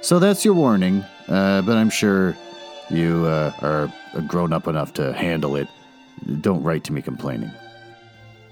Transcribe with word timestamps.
So 0.00 0.18
that's 0.18 0.44
your 0.44 0.54
warning, 0.54 1.04
uh, 1.28 1.62
but 1.62 1.76
I'm 1.76 1.90
sure 1.90 2.36
you 2.88 3.26
uh, 3.26 3.52
are 3.60 3.92
grown 4.22 4.52
up 4.52 4.66
enough 4.66 4.92
to 4.94 5.12
handle 5.12 5.56
it. 5.56 5.68
Don't 6.40 6.62
write 6.62 6.84
to 6.84 6.92
me 6.92 7.02
complaining. 7.02 7.50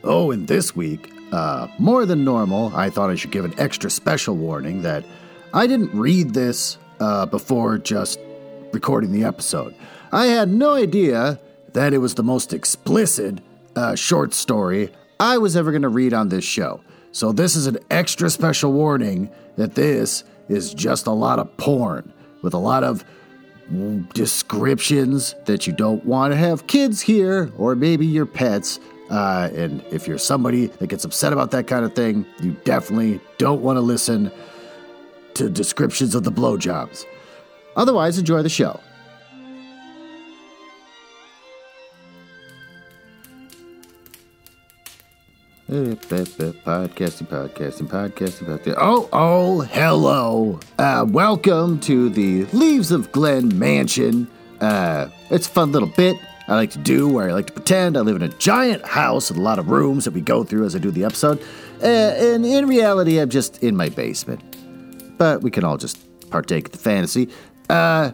Oh, 0.04 0.30
and 0.30 0.48
this 0.48 0.74
week, 0.77 1.12
uh, 1.32 1.68
more 1.78 2.04
than 2.04 2.24
normal, 2.24 2.74
I 2.74 2.90
thought 2.90 3.10
I 3.10 3.14
should 3.14 3.30
give 3.30 3.45
an 3.45 3.54
extra 3.59 3.90
special 3.90 4.37
warning 4.37 4.82
that 4.82 5.04
I 5.54 5.66
didn't 5.66 5.95
read 5.95 6.34
this 6.34 6.78
uh, 7.01 7.27
before 7.27 7.78
just 7.78 8.18
recording 8.73 9.12
the 9.12 9.24
episode. 9.24 9.74
I 10.12 10.26
had 10.26 10.48
no 10.48 10.74
idea 10.74 11.40
that 11.73 11.92
it 11.92 11.98
was 11.98 12.15
the 12.15 12.23
most 12.23 12.52
explicit 12.52 13.38
uh, 13.74 13.95
short 13.95 14.34
story 14.34 14.92
I 15.18 15.38
was 15.38 15.56
ever 15.56 15.70
going 15.70 15.82
to 15.82 15.88
read 15.88 16.12
on 16.12 16.28
this 16.28 16.45
show. 16.45 16.82
So, 17.12 17.32
this 17.32 17.56
is 17.56 17.66
an 17.66 17.78
extra 17.90 18.28
special 18.28 18.73
warning 18.73 19.30
that 19.56 19.74
this 19.74 20.24
is 20.48 20.74
just 20.74 21.06
a 21.06 21.12
lot 21.12 21.38
of 21.38 21.56
porn 21.56 22.12
with 22.42 22.54
a 22.54 22.59
lot 22.59 22.84
of 22.84 23.04
descriptions 24.15 25.34
that 25.46 25.66
you 25.66 25.73
don't 25.73 26.04
want 26.04 26.32
to 26.32 26.37
have 26.37 26.66
kids 26.66 27.01
hear 27.01 27.51
or 27.57 27.74
maybe 27.74 28.07
your 28.07 28.26
pets. 28.26 28.79
Uh, 29.10 29.51
and 29.54 29.82
if 29.90 30.07
you're 30.07 30.18
somebody 30.18 30.66
that 30.66 30.88
gets 30.88 31.04
upset 31.04 31.32
about 31.32 31.51
that 31.51 31.66
kind 31.66 31.85
of 31.85 31.95
thing, 31.95 32.24
you 32.40 32.57
definitely 32.65 33.20
don't 33.38 33.62
want 33.62 33.76
to 33.76 33.80
listen 33.80 34.30
to 35.35 35.51
descriptions 35.51 36.15
of 36.15 36.24
the 36.24 36.32
blowjobs. 36.32 37.04
Otherwise, 37.76 38.18
enjoy 38.18 38.42
the 38.42 38.48
show. 38.48 38.80
Podcasting, 45.68 46.52
podcasting, 46.62 47.88
podcasting, 47.88 47.88
podcasting. 47.88 48.74
Oh, 48.78 49.09
oh, 49.12 49.62
hello. 49.62 50.60
Uh, 50.78 51.04
welcome 51.08 51.80
to 51.80 52.08
the 52.08 52.45
Leaves 52.52 52.92
of 52.92 53.10
Glen 53.10 53.58
Mansion. 53.58 54.28
Uh, 54.60 55.08
it's 55.28 55.48
a 55.48 55.50
fun 55.50 55.73
little 55.73 55.88
bit 55.88 56.16
I 56.46 56.54
like 56.54 56.70
to 56.70 56.78
do 56.78 57.08
where 57.08 57.28
I 57.28 57.32
like 57.32 57.48
to 57.48 57.52
pretend 57.52 57.96
I 57.96 58.02
live 58.02 58.14
in 58.14 58.23
a 58.23 58.28
giant 58.28 58.84
house 58.86 59.28
with 59.28 59.38
a 59.38 59.42
lot 59.42 59.58
of 59.58 59.68
rooms 59.68 60.04
that 60.04 60.12
we 60.12 60.20
go 60.20 60.45
through 60.45 60.66
as 60.66 60.76
I 60.76 60.78
do 60.78 60.92
the 60.92 61.02
episode. 61.04 61.42
Uh, 61.82 61.86
and 61.86 62.46
in 62.46 62.68
reality, 62.68 63.18
I'm 63.18 63.28
just 63.28 63.60
in 63.64 63.76
my 63.76 63.88
basement. 63.88 65.19
But 65.19 65.42
we 65.42 65.50
can 65.50 65.64
all 65.64 65.78
just 65.78 65.98
partake 66.30 66.66
of 66.66 66.72
the 66.72 66.78
fantasy. 66.78 67.28
Uh, 67.69 68.12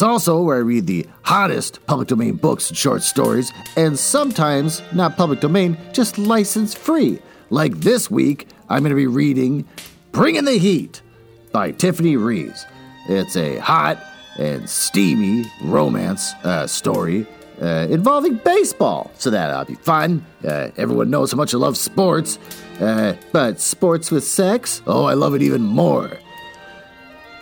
it's 0.00 0.06
also 0.06 0.40
where 0.40 0.56
I 0.56 0.60
read 0.60 0.86
the 0.86 1.06
hottest 1.24 1.84
public 1.84 2.08
domain 2.08 2.36
books 2.36 2.70
and 2.70 2.78
short 2.78 3.02
stories, 3.02 3.52
and 3.76 3.98
sometimes 3.98 4.80
not 4.94 5.18
public 5.18 5.40
domain, 5.40 5.76
just 5.92 6.16
license 6.16 6.72
free. 6.72 7.18
Like 7.50 7.74
this 7.80 8.10
week, 8.10 8.48
I'm 8.70 8.82
going 8.82 8.92
to 8.92 8.96
be 8.96 9.06
reading 9.06 9.68
Bringing 10.12 10.46
the 10.46 10.56
Heat 10.56 11.02
by 11.52 11.72
Tiffany 11.72 12.16
Reisz. 12.16 12.64
It's 13.10 13.36
a 13.36 13.58
hot 13.58 14.02
and 14.38 14.70
steamy 14.70 15.44
romance 15.64 16.32
uh, 16.44 16.66
story 16.66 17.26
uh, 17.60 17.86
involving 17.90 18.36
baseball, 18.36 19.10
so 19.18 19.28
that'll 19.28 19.66
be 19.66 19.74
fun. 19.74 20.24
Uh, 20.42 20.70
everyone 20.78 21.10
knows 21.10 21.32
how 21.32 21.36
much 21.36 21.52
I 21.52 21.58
love 21.58 21.76
sports, 21.76 22.38
uh, 22.80 23.16
but 23.32 23.60
sports 23.60 24.10
with 24.10 24.24
sex? 24.24 24.80
Oh, 24.86 25.04
I 25.04 25.12
love 25.12 25.34
it 25.34 25.42
even 25.42 25.60
more. 25.60 26.18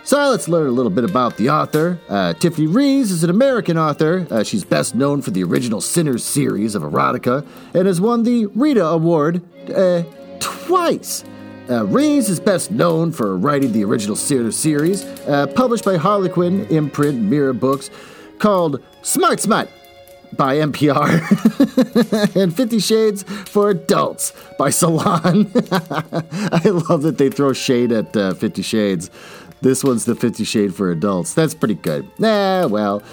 So 0.03 0.29
let's 0.29 0.47
learn 0.47 0.67
a 0.67 0.71
little 0.71 0.89
bit 0.89 1.03
about 1.03 1.37
the 1.37 1.49
author. 1.49 1.99
Uh, 2.09 2.33
Tiffany 2.33 2.67
Reisz 2.67 3.11
is 3.11 3.23
an 3.23 3.29
American 3.29 3.77
author. 3.77 4.25
Uh, 4.31 4.43
she's 4.43 4.63
best 4.63 4.95
known 4.95 5.21
for 5.21 5.29
the 5.31 5.43
original 5.43 5.81
Sinners 5.81 6.23
series 6.23 6.73
of 6.73 6.81
erotica 6.81 7.45
and 7.75 7.85
has 7.85 8.01
won 8.01 8.23
the 8.23 8.47
Rita 8.47 8.85
Award 8.85 9.41
uh, 9.71 10.03
twice. 10.39 11.23
Uh, 11.69 11.85
Reisz 11.85 12.27
is 12.29 12.39
best 12.39 12.71
known 12.71 13.11
for 13.11 13.37
writing 13.37 13.71
the 13.71 13.83
original 13.83 14.15
Sinners 14.15 14.57
series, 14.57 15.03
uh, 15.27 15.45
published 15.55 15.85
by 15.85 15.97
Harlequin 15.97 16.65
imprint 16.67 17.21
Mira 17.21 17.53
Books, 17.53 17.91
called 18.39 18.81
Smart 19.03 19.39
Smut 19.39 19.69
by 20.35 20.55
NPR 20.55 22.35
and 22.41 22.55
Fifty 22.55 22.79
Shades 22.79 23.21
for 23.23 23.69
Adults 23.69 24.33
by 24.57 24.71
Salon. 24.71 25.51
I 25.71 26.61
love 26.89 27.03
that 27.03 27.15
they 27.19 27.29
throw 27.29 27.53
shade 27.53 27.91
at 27.91 28.17
uh, 28.17 28.33
Fifty 28.33 28.63
Shades. 28.63 29.11
This 29.61 29.83
one's 29.83 30.05
the 30.05 30.15
Fifty 30.15 30.43
Shade 30.43 30.73
for 30.73 30.91
adults. 30.91 31.33
That's 31.33 31.53
pretty 31.53 31.75
good. 31.75 32.09
Nah, 32.19 32.67
well. 32.67 33.03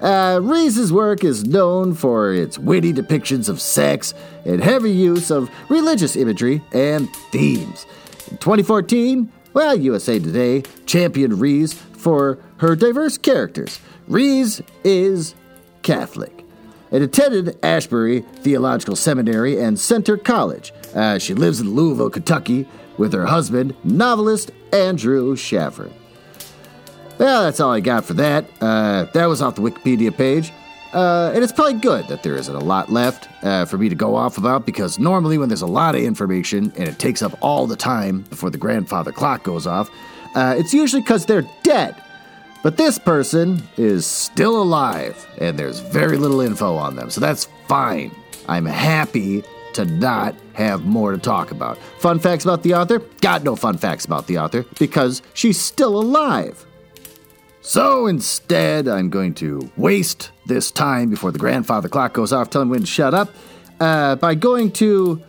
Uh, 0.00 0.38
Reisz's 0.42 0.92
work 0.92 1.24
is 1.24 1.44
known 1.44 1.94
for 1.94 2.30
its 2.32 2.58
witty 2.58 2.92
depictions 2.92 3.48
of 3.48 3.62
sex 3.62 4.12
and 4.44 4.62
heavy 4.62 4.92
use 4.92 5.30
of 5.30 5.50
religious 5.70 6.16
imagery 6.16 6.62
and 6.72 7.08
themes. 7.32 7.86
In 8.30 8.36
2014, 8.36 9.32
well, 9.54 9.74
USA 9.74 10.18
Today 10.18 10.62
championed 10.84 11.32
Reisz 11.34 11.72
for 11.72 12.38
her 12.58 12.76
diverse 12.76 13.16
characters. 13.16 13.80
Reisz 14.06 14.60
is 14.84 15.34
Catholic 15.82 16.44
and 16.92 17.02
attended 17.02 17.58
Asbury 17.62 18.20
Theological 18.20 18.96
Seminary 18.96 19.58
and 19.58 19.80
Centre 19.80 20.16
College. 20.18 20.72
Uh, 20.94 21.18
she 21.18 21.32
lives 21.32 21.58
in 21.60 21.74
Louisville, 21.74 22.10
Kentucky, 22.10 22.68
with 22.98 23.12
her 23.12 23.26
husband, 23.26 23.74
novelist 23.84 24.50
Andrew 24.72 25.36
Shaffer. 25.36 25.90
Well, 27.18 27.44
that's 27.44 27.60
all 27.60 27.72
I 27.72 27.80
got 27.80 28.04
for 28.04 28.14
that. 28.14 28.44
Uh, 28.60 29.04
that 29.14 29.26
was 29.26 29.40
off 29.40 29.54
the 29.54 29.62
Wikipedia 29.62 30.14
page. 30.14 30.52
Uh, 30.92 31.32
and 31.34 31.42
it's 31.42 31.52
probably 31.52 31.74
good 31.74 32.06
that 32.08 32.22
there 32.22 32.36
isn't 32.36 32.54
a 32.54 32.60
lot 32.60 32.90
left 32.90 33.28
uh, 33.44 33.64
for 33.64 33.76
me 33.76 33.88
to 33.88 33.94
go 33.94 34.14
off 34.14 34.38
about 34.38 34.64
because 34.64 34.98
normally, 34.98 35.36
when 35.36 35.48
there's 35.48 35.62
a 35.62 35.66
lot 35.66 35.94
of 35.94 36.00
information 36.00 36.72
and 36.76 36.88
it 36.88 36.98
takes 36.98 37.22
up 37.22 37.36
all 37.42 37.66
the 37.66 37.76
time 37.76 38.22
before 38.22 38.50
the 38.50 38.58
grandfather 38.58 39.12
clock 39.12 39.42
goes 39.42 39.66
off, 39.66 39.90
uh, 40.34 40.54
it's 40.56 40.72
usually 40.72 41.02
because 41.02 41.26
they're 41.26 41.46
dead. 41.62 42.00
But 42.62 42.76
this 42.76 42.98
person 42.98 43.62
is 43.76 44.06
still 44.06 44.60
alive 44.60 45.26
and 45.38 45.58
there's 45.58 45.80
very 45.80 46.16
little 46.16 46.40
info 46.40 46.76
on 46.76 46.96
them, 46.96 47.10
so 47.10 47.20
that's 47.20 47.46
fine. 47.68 48.10
I'm 48.48 48.64
happy 48.64 49.42
to 49.76 49.84
not 49.84 50.34
have 50.54 50.84
more 50.84 51.12
to 51.12 51.18
talk 51.18 51.50
about. 51.50 51.78
Fun 52.00 52.18
facts 52.18 52.44
about 52.44 52.62
the 52.62 52.74
author? 52.74 52.98
Got 53.20 53.44
no 53.44 53.56
fun 53.56 53.78
facts 53.78 54.04
about 54.04 54.26
the 54.26 54.38
author 54.38 54.66
because 54.78 55.22
she's 55.34 55.60
still 55.60 55.98
alive. 55.98 56.66
So 57.62 58.06
instead, 58.06 58.88
I'm 58.88 59.10
going 59.10 59.34
to 59.34 59.70
waste 59.76 60.30
this 60.46 60.70
time 60.70 61.10
before 61.10 61.32
the 61.32 61.38
grandfather 61.38 61.88
clock 61.88 62.12
goes 62.12 62.32
off, 62.32 62.50
telling 62.50 62.68
when 62.68 62.80
to 62.80 62.86
shut 62.86 63.12
up, 63.12 63.34
uh, 63.80 64.14
by 64.16 64.34
going 64.34 64.70
to 64.72 65.20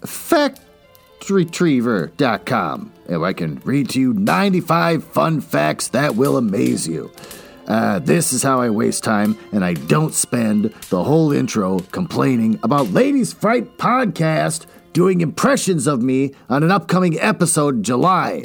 factretriever.com. 0.00 2.92
And 3.06 3.24
I 3.24 3.32
can 3.32 3.60
read 3.64 3.90
to 3.90 4.00
you 4.00 4.12
95 4.12 5.04
fun 5.04 5.40
facts 5.40 5.88
that 5.88 6.16
will 6.16 6.36
amaze 6.36 6.88
you. 6.88 7.12
Uh, 7.66 7.98
this 7.98 8.32
is 8.32 8.42
how 8.42 8.60
I 8.60 8.70
waste 8.70 9.04
time, 9.04 9.38
and 9.52 9.64
I 9.64 9.74
don't 9.74 10.14
spend 10.14 10.64
the 10.90 11.02
whole 11.02 11.32
intro 11.32 11.80
complaining 11.92 12.58
about 12.62 12.90
Ladies 12.90 13.32
Fright 13.32 13.78
Podcast 13.78 14.66
doing 14.92 15.20
impressions 15.20 15.86
of 15.86 16.02
me 16.02 16.32
on 16.48 16.62
an 16.62 16.70
upcoming 16.70 17.18
episode 17.20 17.76
in 17.76 17.82
July. 17.82 18.44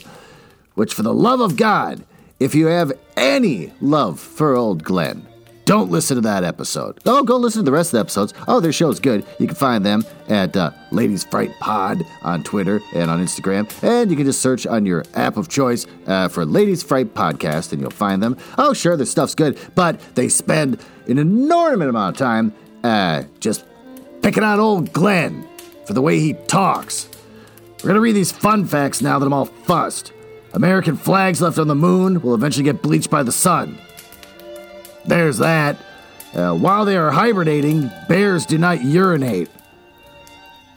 Which, 0.75 0.93
for 0.93 1.03
the 1.03 1.13
love 1.13 1.41
of 1.41 1.57
God, 1.57 2.03
if 2.39 2.55
you 2.55 2.67
have 2.67 2.93
any 3.17 3.73
love 3.81 4.19
for 4.19 4.55
Old 4.55 4.83
Glen, 4.83 5.27
don't 5.69 5.91
listen 5.91 6.15
to 6.15 6.21
that 6.21 6.43
episode. 6.43 6.99
Oh, 7.05 7.21
go 7.21 7.37
listen 7.37 7.59
to 7.59 7.63
the 7.63 7.71
rest 7.71 7.89
of 7.89 7.91
the 7.91 7.99
episodes. 7.99 8.33
Oh, 8.47 8.59
their 8.59 8.71
show's 8.71 8.99
good. 8.99 9.23
You 9.37 9.45
can 9.45 9.55
find 9.55 9.85
them 9.85 10.03
at 10.27 10.57
uh, 10.57 10.71
Ladies 10.89 11.23
Fright 11.23 11.51
Pod 11.59 12.01
on 12.23 12.43
Twitter 12.43 12.81
and 12.95 13.11
on 13.11 13.23
Instagram. 13.23 13.71
And 13.83 14.09
you 14.09 14.17
can 14.17 14.25
just 14.25 14.41
search 14.41 14.65
on 14.65 14.87
your 14.87 15.05
app 15.13 15.37
of 15.37 15.47
choice 15.47 15.85
uh, 16.07 16.27
for 16.27 16.43
Ladies 16.43 16.81
Fright 16.81 17.13
Podcast 17.13 17.71
and 17.71 17.79
you'll 17.79 17.91
find 17.91 18.23
them. 18.23 18.35
Oh, 18.57 18.73
sure, 18.73 18.97
their 18.97 19.05
stuff's 19.05 19.35
good, 19.35 19.59
but 19.75 19.99
they 20.15 20.27
spend 20.27 20.83
an 21.07 21.19
enormous 21.19 21.87
amount 21.87 22.15
of 22.15 22.17
time 22.17 22.51
uh, 22.83 23.25
just 23.39 23.63
picking 24.23 24.41
on 24.41 24.59
old 24.59 24.91
Glen 24.91 25.47
for 25.85 25.93
the 25.93 26.01
way 26.01 26.19
he 26.19 26.33
talks. 26.33 27.07
We're 27.83 27.89
going 27.89 27.93
to 27.93 28.01
read 28.01 28.15
these 28.15 28.31
fun 28.31 28.65
facts 28.65 29.03
now 29.03 29.19
that 29.19 29.25
I'm 29.27 29.33
all 29.33 29.45
fussed. 29.45 30.13
American 30.51 30.97
flags 30.97 31.43
left 31.43 31.59
on 31.59 31.67
the 31.67 31.75
moon 31.75 32.23
will 32.23 32.33
eventually 32.33 32.63
get 32.63 32.81
bleached 32.81 33.11
by 33.11 33.21
the 33.21 33.31
sun. 33.31 33.77
There's 35.09 35.39
that. 35.39 35.77
Uh, 36.33 36.53
while 36.53 36.85
they 36.85 36.95
are 36.95 37.09
hibernating, 37.09 37.89
bears 38.07 38.45
do 38.45 38.57
not 38.57 38.83
urinate. 38.83 39.49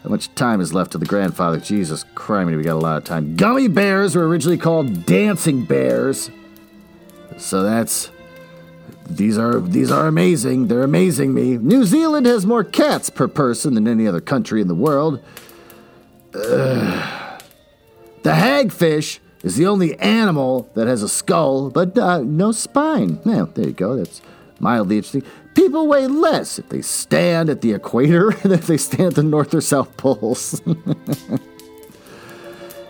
How 0.02 0.08
much 0.08 0.34
time 0.34 0.60
is 0.60 0.72
left 0.72 0.92
to 0.92 0.98
the 0.98 1.06
grandfather? 1.06 1.60
Jesus 1.60 2.04
Christ, 2.14 2.50
we 2.50 2.62
got 2.62 2.74
a 2.74 2.80
lot 2.80 2.96
of 2.96 3.04
time. 3.04 3.36
Gummy 3.36 3.68
bears 3.68 4.16
were 4.16 4.26
originally 4.26 4.56
called 4.56 5.06
dancing 5.06 5.64
bears. 5.64 6.30
so 7.36 7.62
that's 7.62 8.10
these 9.08 9.36
are 9.36 9.60
these 9.60 9.90
are 9.90 10.06
amazing. 10.06 10.68
They're 10.68 10.82
amazing 10.82 11.34
me. 11.34 11.58
New 11.58 11.84
Zealand 11.84 12.24
has 12.24 12.46
more 12.46 12.64
cats 12.64 13.10
per 13.10 13.28
person 13.28 13.74
than 13.74 13.86
any 13.86 14.08
other 14.08 14.20
country 14.20 14.60
in 14.60 14.68
the 14.68 14.74
world. 14.74 15.22
Ugh. 16.34 17.42
The 18.22 18.30
hagfish 18.30 19.18
is 19.42 19.56
the 19.56 19.66
only 19.66 19.98
animal 19.98 20.68
that 20.74 20.86
has 20.86 21.02
a 21.02 21.08
skull 21.08 21.70
but 21.70 21.96
uh, 21.98 22.18
no 22.18 22.52
spine. 22.52 23.18
Well, 23.24 23.46
there 23.46 23.66
you 23.66 23.72
go. 23.72 23.96
That's 23.96 24.20
mildly 24.58 24.96
interesting. 24.96 25.24
People 25.54 25.86
weigh 25.86 26.06
less 26.06 26.58
if 26.58 26.68
they 26.68 26.82
stand 26.82 27.50
at 27.50 27.60
the 27.60 27.72
equator 27.72 28.30
than 28.42 28.52
if 28.52 28.66
they 28.66 28.76
stand 28.76 29.08
at 29.08 29.14
the 29.14 29.22
North 29.22 29.54
or 29.54 29.60
South 29.60 29.96
poles. 29.96 30.60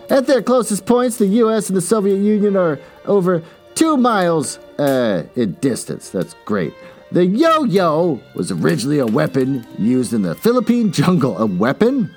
at 0.09 0.27
their 0.27 0.41
closest 0.41 0.85
points, 0.85 1.17
the 1.17 1.25
U.S. 1.27 1.69
and 1.69 1.75
the 1.77 1.81
Soviet 1.81 2.17
Union 2.17 2.55
are 2.55 2.79
over 3.05 3.43
two 3.75 3.97
miles 3.97 4.59
uh, 4.79 5.23
in 5.35 5.53
distance. 5.55 6.09
That's 6.09 6.35
great. 6.45 6.73
The 7.11 7.25
yo 7.25 7.63
yo 7.63 8.21
was 8.33 8.51
originally 8.51 8.99
a 8.99 9.05
weapon 9.05 9.67
used 9.77 10.13
in 10.13 10.23
the 10.23 10.35
Philippine 10.35 10.91
jungle. 10.91 11.37
A 11.37 11.45
weapon? 11.45 12.13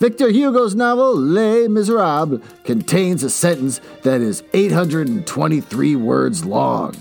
Victor 0.00 0.30
Hugo's 0.30 0.74
novel 0.74 1.14
Les 1.14 1.68
Miserables 1.68 2.40
contains 2.64 3.22
a 3.22 3.28
sentence 3.28 3.82
that 4.02 4.22
is 4.22 4.42
823 4.54 5.94
words 5.96 6.42
long. 6.42 6.96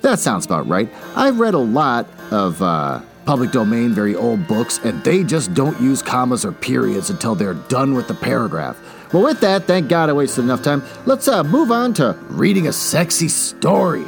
That 0.00 0.18
sounds 0.18 0.46
about 0.46 0.66
right. 0.66 0.88
I've 1.14 1.38
read 1.38 1.52
a 1.52 1.58
lot 1.58 2.08
of 2.30 2.62
uh, 2.62 3.02
public 3.26 3.50
domain, 3.50 3.90
very 3.90 4.14
old 4.14 4.48
books, 4.48 4.78
and 4.82 5.04
they 5.04 5.24
just 5.24 5.52
don't 5.52 5.78
use 5.78 6.00
commas 6.00 6.42
or 6.42 6.52
periods 6.52 7.10
until 7.10 7.34
they're 7.34 7.52
done 7.52 7.92
with 7.92 8.08
the 8.08 8.14
paragraph. 8.14 8.78
Well, 9.12 9.24
with 9.24 9.40
that, 9.40 9.64
thank 9.64 9.90
God 9.90 10.08
I 10.08 10.14
wasted 10.14 10.44
enough 10.44 10.62
time. 10.62 10.82
Let's 11.04 11.28
uh, 11.28 11.44
move 11.44 11.70
on 11.70 11.92
to 11.94 12.16
reading 12.30 12.66
a 12.66 12.72
sexy 12.72 13.28
story. 13.28 14.06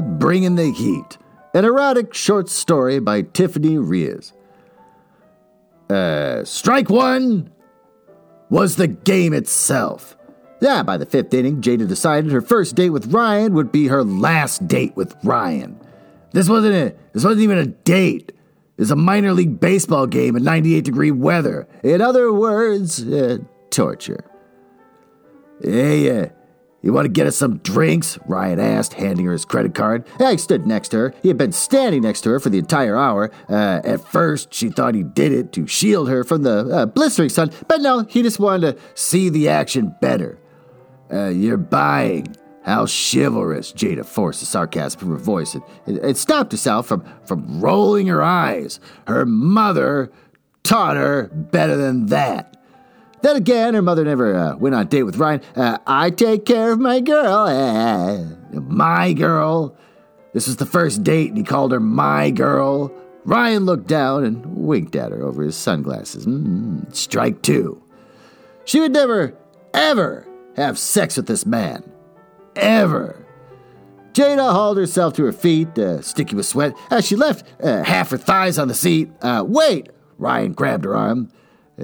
Bringing 0.00 0.56
the 0.56 0.72
heat. 0.72 1.18
An 1.54 1.64
erotic 1.64 2.14
short 2.14 2.48
story 2.48 3.00
by 3.00 3.22
Tiffany 3.22 3.78
Reyes. 3.78 4.32
Uh, 5.88 6.44
strike 6.44 6.88
one 6.88 7.50
was 8.48 8.76
the 8.76 8.86
game 8.86 9.32
itself. 9.32 10.16
Yeah, 10.60 10.82
by 10.82 10.96
the 10.96 11.06
fifth 11.06 11.32
inning, 11.32 11.62
Jada 11.62 11.88
decided 11.88 12.30
her 12.30 12.42
first 12.42 12.76
date 12.76 12.90
with 12.90 13.12
Ryan 13.12 13.54
would 13.54 13.72
be 13.72 13.88
her 13.88 14.04
last 14.04 14.68
date 14.68 14.94
with 14.94 15.16
Ryan. 15.24 15.80
This 16.32 16.48
wasn't 16.48 16.74
a, 16.74 16.94
this 17.12 17.24
wasn't 17.24 17.42
even 17.42 17.58
a 17.58 17.66
date. 17.66 18.28
It 18.28 18.82
was 18.82 18.90
a 18.90 18.96
minor 18.96 19.32
league 19.32 19.58
baseball 19.58 20.06
game 20.06 20.36
in 20.36 20.44
98 20.44 20.84
degree 20.84 21.10
weather. 21.10 21.66
In 21.82 22.00
other 22.00 22.32
words, 22.32 23.02
uh, 23.06 23.38
torture. 23.70 24.24
Hey, 25.62 26.20
uh, 26.20 26.28
you 26.82 26.92
want 26.92 27.04
to 27.04 27.10
get 27.10 27.26
us 27.26 27.36
some 27.36 27.58
drinks? 27.58 28.18
Ryan 28.26 28.58
asked, 28.58 28.94
handing 28.94 29.26
her 29.26 29.32
his 29.32 29.44
credit 29.44 29.74
card. 29.74 30.06
I 30.18 30.36
stood 30.36 30.66
next 30.66 30.88
to 30.90 30.98
her. 30.98 31.14
He 31.22 31.28
had 31.28 31.36
been 31.36 31.52
standing 31.52 32.02
next 32.02 32.22
to 32.22 32.30
her 32.30 32.40
for 32.40 32.48
the 32.48 32.58
entire 32.58 32.96
hour. 32.96 33.30
Uh, 33.48 33.80
at 33.84 34.00
first, 34.00 34.54
she 34.54 34.70
thought 34.70 34.94
he 34.94 35.02
did 35.02 35.32
it 35.32 35.52
to 35.52 35.66
shield 35.66 36.08
her 36.08 36.24
from 36.24 36.42
the 36.42 36.68
uh, 36.68 36.86
blistering 36.86 37.28
sun, 37.28 37.50
but 37.68 37.80
no, 37.80 38.04
he 38.04 38.22
just 38.22 38.40
wanted 38.40 38.76
to 38.76 38.82
see 38.94 39.28
the 39.28 39.48
action 39.48 39.94
better. 40.00 40.38
Uh, 41.12 41.28
you're 41.28 41.56
buying. 41.56 42.36
How 42.62 42.86
chivalrous, 42.86 43.72
Jada 43.72 44.04
forced 44.04 44.40
the 44.40 44.46
sarcasm 44.46 45.00
from 45.00 45.10
her 45.10 45.16
voice 45.16 45.54
and, 45.54 45.64
and 45.86 46.16
stopped 46.16 46.52
herself 46.52 46.86
from, 46.86 47.04
from 47.24 47.58
rolling 47.58 48.06
her 48.08 48.22
eyes. 48.22 48.80
Her 49.06 49.24
mother 49.24 50.12
taught 50.62 50.96
her 50.96 51.28
better 51.32 51.76
than 51.76 52.06
that. 52.06 52.59
Then 53.22 53.36
again, 53.36 53.74
her 53.74 53.82
mother 53.82 54.04
never 54.04 54.34
uh, 54.34 54.56
went 54.56 54.74
on 54.74 54.82
a 54.82 54.84
date 54.84 55.02
with 55.02 55.16
Ryan. 55.16 55.42
Uh, 55.54 55.78
I 55.86 56.10
take 56.10 56.46
care 56.46 56.72
of 56.72 56.78
my 56.78 57.00
girl. 57.00 57.46
Uh, 57.46 58.24
my 58.60 59.12
girl. 59.12 59.76
This 60.32 60.46
was 60.46 60.56
the 60.56 60.66
first 60.66 61.02
date, 61.02 61.28
and 61.28 61.36
he 61.36 61.44
called 61.44 61.72
her 61.72 61.80
my 61.80 62.30
girl. 62.30 62.92
Ryan 63.24 63.66
looked 63.66 63.86
down 63.86 64.24
and 64.24 64.46
winked 64.46 64.96
at 64.96 65.12
her 65.12 65.22
over 65.22 65.42
his 65.42 65.56
sunglasses. 65.56 66.26
Mm, 66.26 66.94
strike 66.94 67.42
two. 67.42 67.82
She 68.64 68.80
would 68.80 68.92
never, 68.92 69.34
ever 69.74 70.26
have 70.56 70.78
sex 70.78 71.16
with 71.16 71.26
this 71.26 71.44
man. 71.44 71.90
Ever. 72.56 73.26
Jada 74.12 74.52
hauled 74.52 74.76
herself 74.76 75.14
to 75.14 75.24
her 75.24 75.32
feet, 75.32 75.78
uh, 75.78 76.00
sticky 76.00 76.36
with 76.36 76.46
sweat, 76.46 76.74
as 76.90 77.06
she 77.06 77.16
left 77.16 77.46
uh, 77.62 77.82
half 77.82 78.10
her 78.10 78.18
thighs 78.18 78.58
on 78.58 78.68
the 78.68 78.74
seat. 78.74 79.10
Uh, 79.22 79.44
wait! 79.46 79.90
Ryan 80.18 80.52
grabbed 80.52 80.84
her 80.84 80.96
arm. 80.96 81.30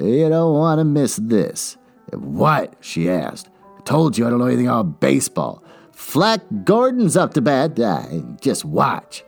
You 0.01 0.29
don't 0.29 0.55
want 0.55 0.79
to 0.79 0.85
miss 0.85 1.17
this. 1.17 1.77
What? 2.13 2.75
she 2.81 3.09
asked. 3.09 3.49
I 3.79 3.81
told 3.83 4.17
you 4.19 4.27
I 4.27 4.31
don't 4.31 4.39
know 4.39 4.47
anything 4.47 4.69
about 4.69 5.01
baseball. 5.01 5.63
Flack 5.93 6.41
Gordon's 6.65 7.17
up 7.17 7.35
to 7.35 7.41
bat. 7.41 7.79
Ah, 7.81 8.07
just 8.41 8.65
watch. 8.65 9.25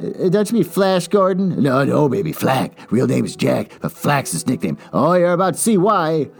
Uh, 0.00 0.28
don't 0.28 0.50
you 0.50 0.58
mean 0.58 0.64
Flash 0.64 1.08
Gordon? 1.08 1.62
No, 1.62 1.84
no, 1.84 2.08
baby, 2.08 2.32
Flack. 2.32 2.72
Real 2.92 3.06
name 3.06 3.24
is 3.24 3.36
Jack, 3.36 3.72
but 3.80 3.92
Flack's 3.92 4.32
his 4.32 4.46
nickname. 4.46 4.78
Oh, 4.92 5.14
you're 5.14 5.32
about 5.32 5.54
to 5.54 5.60
see 5.60 5.76
why. 5.76 6.30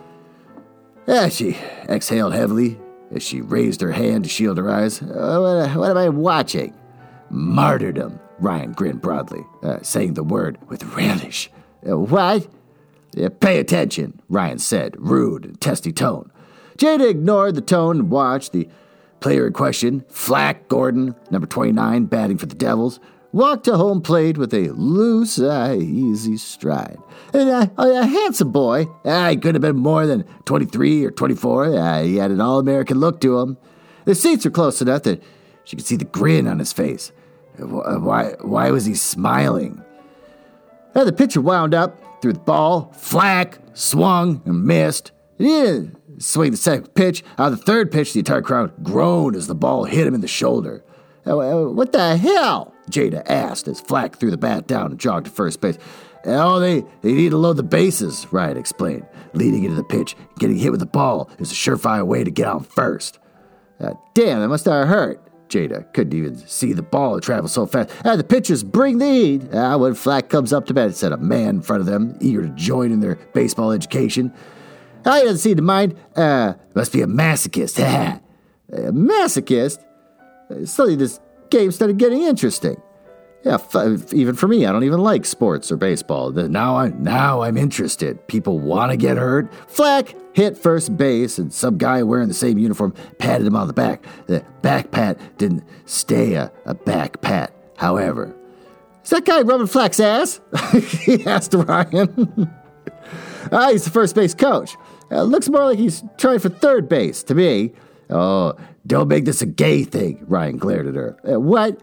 Ah, 1.08 1.28
she 1.28 1.56
exhaled 1.88 2.32
heavily 2.32 2.78
as 3.10 3.22
she 3.22 3.40
raised 3.40 3.80
her 3.80 3.92
hand 3.92 4.24
to 4.24 4.30
shield 4.30 4.56
her 4.58 4.70
eyes. 4.70 5.02
Uh, 5.02 5.66
what, 5.66 5.76
what, 5.76 5.90
am 5.90 5.96
I 5.96 6.08
watching? 6.08 6.72
Martyrdom, 7.28 8.20
Ryan 8.38 8.72
grinned 8.72 9.02
broadly, 9.02 9.44
uh, 9.62 9.80
saying 9.82 10.14
the 10.14 10.22
word 10.22 10.58
with 10.68 10.84
relish. 10.94 11.50
Uh, 11.88 11.98
what? 11.98 12.46
Yeah, 13.12 13.28
pay 13.28 13.58
attention, 13.58 14.20
Ryan 14.28 14.58
said, 14.58 14.94
rude 14.98 15.44
and 15.44 15.60
testy 15.60 15.92
tone. 15.92 16.30
Jada 16.78 17.10
ignored 17.10 17.56
the 17.56 17.60
tone 17.60 17.98
and 17.98 18.10
watched 18.10 18.52
the 18.52 18.68
player 19.20 19.46
in 19.46 19.52
question, 19.52 20.04
Flack 20.08 20.68
Gordon, 20.68 21.14
number 21.30 21.46
29, 21.46 22.06
batting 22.06 22.38
for 22.38 22.46
the 22.46 22.54
Devils, 22.54 23.00
walk 23.32 23.62
to 23.64 23.76
home 23.76 24.00
plate 24.00 24.38
with 24.38 24.54
a 24.54 24.70
loose, 24.70 25.38
uh, 25.38 25.76
easy 25.78 26.36
stride. 26.36 26.98
And, 27.32 27.48
uh, 27.50 27.66
a 27.76 28.06
handsome 28.06 28.50
boy. 28.50 28.86
Uh, 29.04 29.30
he 29.30 29.36
could 29.36 29.54
have 29.54 29.62
been 29.62 29.76
more 29.76 30.06
than 30.06 30.24
23 30.46 31.04
or 31.04 31.10
24. 31.10 31.64
Uh, 31.76 32.02
he 32.02 32.16
had 32.16 32.30
an 32.30 32.40
all 32.40 32.58
American 32.58 32.98
look 32.98 33.20
to 33.20 33.38
him. 33.40 33.56
The 34.04 34.14
seats 34.14 34.44
were 34.44 34.50
close 34.50 34.80
enough 34.80 35.02
that 35.02 35.22
she 35.64 35.76
could 35.76 35.86
see 35.86 35.96
the 35.96 36.04
grin 36.04 36.48
on 36.48 36.58
his 36.58 36.72
face. 36.72 37.12
Why, 37.58 38.34
why 38.40 38.70
was 38.70 38.86
he 38.86 38.94
smiling? 38.94 39.84
Uh, 40.94 41.04
the 41.04 41.12
pitcher 41.12 41.40
wound 41.40 41.74
up, 41.74 42.00
threw 42.20 42.32
the 42.32 42.38
ball, 42.38 42.92
flack, 42.96 43.58
swung, 43.74 44.42
and 44.44 44.64
missed. 44.64 45.12
Didn't 45.38 46.22
swing 46.22 46.50
the 46.50 46.56
second 46.56 46.94
pitch. 46.94 47.24
On 47.38 47.50
the 47.50 47.56
third 47.56 47.90
pitch, 47.90 48.12
the 48.12 48.20
entire 48.20 48.42
crowd 48.42 48.72
groaned 48.82 49.36
as 49.36 49.46
the 49.46 49.54
ball 49.54 49.84
hit 49.84 50.06
him 50.06 50.14
in 50.14 50.20
the 50.20 50.28
shoulder. 50.28 50.84
Uh, 51.26 51.38
uh, 51.38 51.70
what 51.70 51.92
the 51.92 52.16
hell? 52.16 52.74
Jada 52.90 53.22
asked 53.26 53.68
as 53.68 53.80
Flack 53.80 54.16
threw 54.16 54.30
the 54.30 54.36
bat 54.36 54.66
down 54.66 54.90
and 54.90 55.00
jogged 55.00 55.26
to 55.26 55.32
first 55.32 55.60
base. 55.60 55.78
Oh, 56.26 56.58
they, 56.60 56.84
they 57.00 57.12
need 57.12 57.30
to 57.30 57.38
load 57.38 57.56
the 57.56 57.62
bases, 57.62 58.26
Ryan 58.30 58.56
explained. 58.56 59.06
Leading 59.32 59.64
into 59.64 59.76
the 59.76 59.84
pitch, 59.84 60.16
getting 60.38 60.56
hit 60.56 60.70
with 60.70 60.80
the 60.80 60.86
ball 60.86 61.30
is 61.38 61.52
a 61.52 61.54
surefire 61.54 62.04
way 62.04 62.24
to 62.24 62.30
get 62.30 62.46
on 62.46 62.62
first. 62.62 63.18
Uh, 63.78 63.94
damn, 64.12 64.40
that 64.40 64.48
must 64.48 64.66
have 64.66 64.88
hurt. 64.88 65.22
Jada 65.50 65.92
couldn't 65.92 66.14
even 66.14 66.36
see 66.36 66.72
the 66.72 66.82
ball 66.82 67.20
travel 67.20 67.48
so 67.48 67.66
fast. 67.66 67.90
And 68.04 68.18
the 68.18 68.24
pitchers 68.24 68.62
bring 68.62 68.98
the 68.98 69.10
heat. 69.10 69.42
Ah, 69.52 69.76
when 69.76 69.94
Flack 69.94 70.28
comes 70.28 70.52
up 70.52 70.66
to 70.66 70.74
bat, 70.74 70.88
it's 70.88 71.02
a 71.02 71.16
man 71.16 71.56
in 71.56 71.62
front 71.62 71.80
of 71.80 71.86
them, 71.86 72.16
eager 72.20 72.42
to 72.42 72.48
join 72.50 72.92
in 72.92 73.00
their 73.00 73.16
baseball 73.34 73.72
education. 73.72 74.32
Ah, 75.04 75.16
he 75.16 75.22
doesn't 75.22 75.38
seem 75.38 75.56
to 75.56 75.62
mind. 75.62 75.96
Uh, 76.16 76.54
must 76.74 76.92
be 76.92 77.02
a 77.02 77.06
masochist. 77.06 77.78
a 78.72 78.92
masochist? 78.92 79.84
Suddenly 80.64 80.96
this 80.96 81.20
game 81.50 81.70
started 81.70 81.98
getting 81.98 82.22
interesting. 82.22 82.80
Yeah, 83.42 83.54
f- 83.54 84.12
even 84.12 84.34
for 84.34 84.48
me, 84.48 84.66
I 84.66 84.72
don't 84.72 84.84
even 84.84 85.00
like 85.00 85.24
sports 85.24 85.72
or 85.72 85.76
baseball. 85.76 86.30
Now 86.30 86.76
I'm 86.76 87.02
now 87.02 87.40
I'm 87.40 87.56
interested. 87.56 88.26
People 88.26 88.58
want 88.58 88.90
to 88.90 88.98
get 88.98 89.16
hurt. 89.16 89.52
Flack 89.68 90.14
hit 90.34 90.58
first 90.58 90.96
base, 90.96 91.38
and 91.38 91.52
some 91.52 91.78
guy 91.78 92.02
wearing 92.02 92.28
the 92.28 92.34
same 92.34 92.58
uniform 92.58 92.92
patted 93.18 93.46
him 93.46 93.56
on 93.56 93.66
the 93.66 93.72
back. 93.72 94.04
The 94.26 94.44
back 94.60 94.90
pat 94.90 95.18
didn't 95.38 95.64
stay 95.86 96.34
a, 96.34 96.52
a 96.66 96.74
back 96.74 97.22
pat. 97.22 97.54
However, 97.78 98.36
is 99.02 99.10
that 99.10 99.24
guy 99.24 99.40
rubbing 99.40 99.66
Flack's 99.68 100.00
ass? 100.00 100.40
he 101.04 101.24
asked 101.24 101.54
Ryan. 101.54 102.54
ah, 103.52 103.70
he's 103.70 103.84
the 103.84 103.90
first 103.90 104.14
base 104.14 104.34
coach. 104.34 104.76
Uh, 105.10 105.22
looks 105.22 105.48
more 105.48 105.64
like 105.64 105.78
he's 105.78 106.04
trying 106.18 106.38
for 106.40 106.50
third 106.50 106.88
base 106.88 107.22
to 107.24 107.34
me. 107.34 107.72
Oh, 108.10 108.54
don't 108.86 109.08
make 109.08 109.24
this 109.24 109.40
a 109.40 109.46
gay 109.46 109.84
thing. 109.84 110.24
Ryan 110.28 110.58
glared 110.58 110.86
at 110.86 110.94
her. 110.94 111.16
Uh, 111.28 111.40
what? 111.40 111.80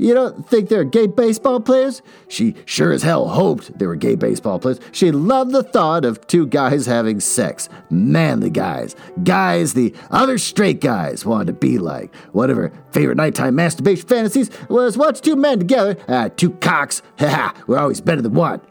You 0.00 0.14
don't 0.14 0.48
think 0.48 0.70
they're 0.70 0.82
gay 0.82 1.08
baseball 1.08 1.60
players? 1.60 2.00
She 2.26 2.54
sure 2.64 2.90
as 2.90 3.02
hell 3.02 3.28
hoped 3.28 3.78
they 3.78 3.86
were 3.86 3.96
gay 3.96 4.14
baseball 4.14 4.58
players. 4.58 4.80
She 4.92 5.10
loved 5.10 5.52
the 5.52 5.62
thought 5.62 6.06
of 6.06 6.26
two 6.26 6.46
guys 6.46 6.86
having 6.86 7.20
sex. 7.20 7.68
Manly 7.90 8.48
guys. 8.48 8.96
Guys 9.22 9.74
the 9.74 9.94
other 10.10 10.38
straight 10.38 10.80
guys 10.80 11.26
wanted 11.26 11.48
to 11.48 11.52
be 11.52 11.76
like. 11.76 12.14
One 12.32 12.48
of 12.48 12.56
her 12.56 12.72
favorite 12.92 13.16
nighttime 13.16 13.56
masturbation 13.56 14.08
fantasies 14.08 14.50
was 14.70 14.96
watch 14.96 15.20
two 15.20 15.36
men 15.36 15.58
together. 15.58 15.98
Uh, 16.08 16.30
two 16.30 16.52
cocks. 16.52 17.02
Ha 17.20 17.28
ha, 17.28 17.62
we're 17.66 17.78
always 17.78 18.00
better 18.00 18.22
than 18.22 18.32
one. 18.32 18.62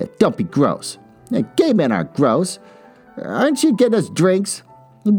Uh, 0.00 0.06
don't 0.20 0.36
be 0.36 0.44
gross. 0.44 0.98
Uh, 1.34 1.42
gay 1.56 1.72
men 1.72 1.90
aren't 1.90 2.14
gross. 2.14 2.60
Aren't 3.20 3.64
you 3.64 3.76
getting 3.76 3.98
us 3.98 4.08
drinks? 4.08 4.62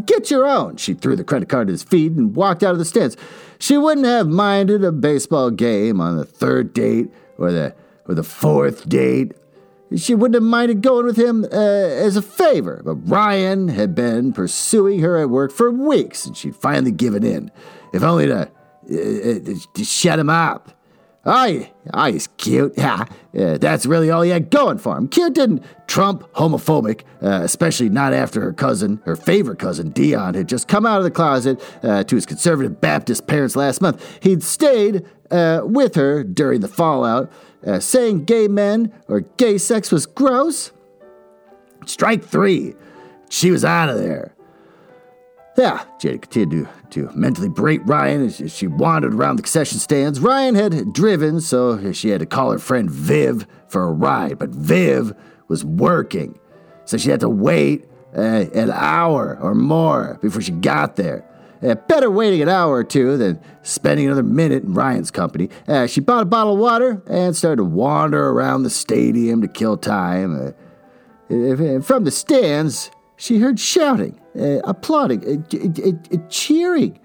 Get 0.06 0.30
your 0.30 0.46
own. 0.46 0.76
She 0.76 0.94
threw 0.94 1.16
the 1.16 1.24
credit 1.24 1.50
card 1.50 1.68
at 1.68 1.72
his 1.72 1.82
feet 1.82 2.12
and 2.12 2.34
walked 2.34 2.62
out 2.62 2.72
of 2.72 2.78
the 2.78 2.86
stands. 2.86 3.18
She 3.60 3.76
wouldn't 3.76 4.06
have 4.06 4.26
minded 4.26 4.82
a 4.82 4.90
baseball 4.90 5.50
game 5.50 6.00
on 6.00 6.16
the 6.16 6.24
third 6.24 6.72
date 6.72 7.10
or 7.36 7.52
the 7.52 7.74
or 8.06 8.14
the 8.14 8.22
fourth 8.22 8.88
date. 8.88 9.32
She 9.96 10.14
wouldn't 10.14 10.34
have 10.34 10.42
minded 10.42 10.82
going 10.82 11.04
with 11.04 11.18
him 11.18 11.44
uh, 11.44 11.56
as 11.56 12.16
a 12.16 12.22
favor, 12.22 12.80
but 12.84 12.94
Ryan 12.94 13.68
had 13.68 13.94
been 13.94 14.32
pursuing 14.32 15.00
her 15.00 15.18
at 15.18 15.28
work 15.28 15.52
for 15.52 15.70
weeks, 15.70 16.24
and 16.24 16.36
she'd 16.36 16.56
finally 16.56 16.92
given 16.92 17.24
in, 17.24 17.50
if 17.92 18.02
only 18.02 18.26
to, 18.26 18.38
uh, 18.38 18.44
uh 18.44 19.54
to 19.74 19.84
shut 19.84 20.18
him 20.18 20.30
up. 20.30 20.79
Oh, 21.24 21.66
oh, 21.92 22.12
he's 22.12 22.26
cute. 22.38 22.74
Yeah, 22.80 23.04
yeah, 23.32 23.58
that's 23.58 23.84
really 23.84 24.10
all 24.10 24.22
he 24.22 24.30
had 24.30 24.50
going 24.50 24.78
for 24.78 24.96
him. 24.96 25.06
Cute 25.06 25.34
didn't 25.34 25.62
trump 25.86 26.22
homophobic, 26.32 27.02
uh, 27.22 27.42
especially 27.42 27.90
not 27.90 28.14
after 28.14 28.40
her 28.40 28.52
cousin, 28.52 29.02
her 29.04 29.16
favorite 29.16 29.58
cousin, 29.58 29.90
Dion, 29.90 30.34
had 30.34 30.48
just 30.48 30.66
come 30.66 30.86
out 30.86 30.98
of 30.98 31.04
the 31.04 31.10
closet 31.10 31.62
uh, 31.82 32.02
to 32.04 32.14
his 32.14 32.24
conservative 32.24 32.80
Baptist 32.80 33.26
parents 33.26 33.54
last 33.54 33.82
month. 33.82 34.18
He'd 34.22 34.42
stayed 34.42 35.04
uh, 35.30 35.60
with 35.64 35.94
her 35.94 36.24
during 36.24 36.60
the 36.60 36.68
fallout, 36.68 37.30
uh, 37.66 37.80
saying 37.80 38.24
gay 38.24 38.48
men 38.48 38.92
or 39.06 39.20
gay 39.20 39.58
sex 39.58 39.92
was 39.92 40.06
gross. 40.06 40.72
Strike 41.86 42.24
three. 42.24 42.74
She 43.28 43.50
was 43.50 43.64
out 43.64 43.90
of 43.90 43.98
there. 43.98 44.34
Yeah, 45.60 45.84
Jada 45.98 46.22
continued 46.22 46.68
to, 46.90 47.08
to 47.08 47.14
mentally 47.14 47.50
berate 47.50 47.86
Ryan 47.86 48.24
as 48.24 48.50
she 48.50 48.66
wandered 48.66 49.12
around 49.12 49.36
the 49.36 49.42
concession 49.42 49.78
stands. 49.78 50.18
Ryan 50.18 50.54
had 50.54 50.94
driven, 50.94 51.38
so 51.42 51.92
she 51.92 52.08
had 52.08 52.20
to 52.20 52.26
call 52.26 52.50
her 52.52 52.58
friend 52.58 52.90
Viv 52.90 53.46
for 53.68 53.82
a 53.82 53.92
ride, 53.92 54.38
but 54.38 54.48
Viv 54.48 55.12
was 55.48 55.62
working, 55.62 56.38
so 56.86 56.96
she 56.96 57.10
had 57.10 57.20
to 57.20 57.28
wait 57.28 57.86
uh, 58.16 58.46
an 58.54 58.70
hour 58.70 59.38
or 59.38 59.54
more 59.54 60.18
before 60.22 60.40
she 60.40 60.52
got 60.52 60.96
there. 60.96 61.26
Uh, 61.62 61.74
better 61.74 62.10
waiting 62.10 62.40
an 62.40 62.48
hour 62.48 62.76
or 62.76 62.84
two 62.84 63.18
than 63.18 63.38
spending 63.60 64.06
another 64.06 64.22
minute 64.22 64.62
in 64.62 64.72
Ryan's 64.72 65.10
company. 65.10 65.50
Uh, 65.68 65.86
she 65.86 66.00
bought 66.00 66.22
a 66.22 66.24
bottle 66.24 66.54
of 66.54 66.58
water 66.58 67.02
and 67.06 67.36
started 67.36 67.56
to 67.56 67.64
wander 67.64 68.30
around 68.30 68.62
the 68.62 68.70
stadium 68.70 69.42
to 69.42 69.48
kill 69.48 69.76
time. 69.76 70.54
Uh, 71.28 71.82
from 71.82 72.04
the 72.04 72.10
stands, 72.10 72.90
she 73.20 73.38
heard 73.38 73.60
shouting, 73.60 74.18
uh, 74.34 74.60
applauding, 74.64 75.44
uh, 75.52 75.88
uh, 75.88 76.28
cheering. 76.30 76.98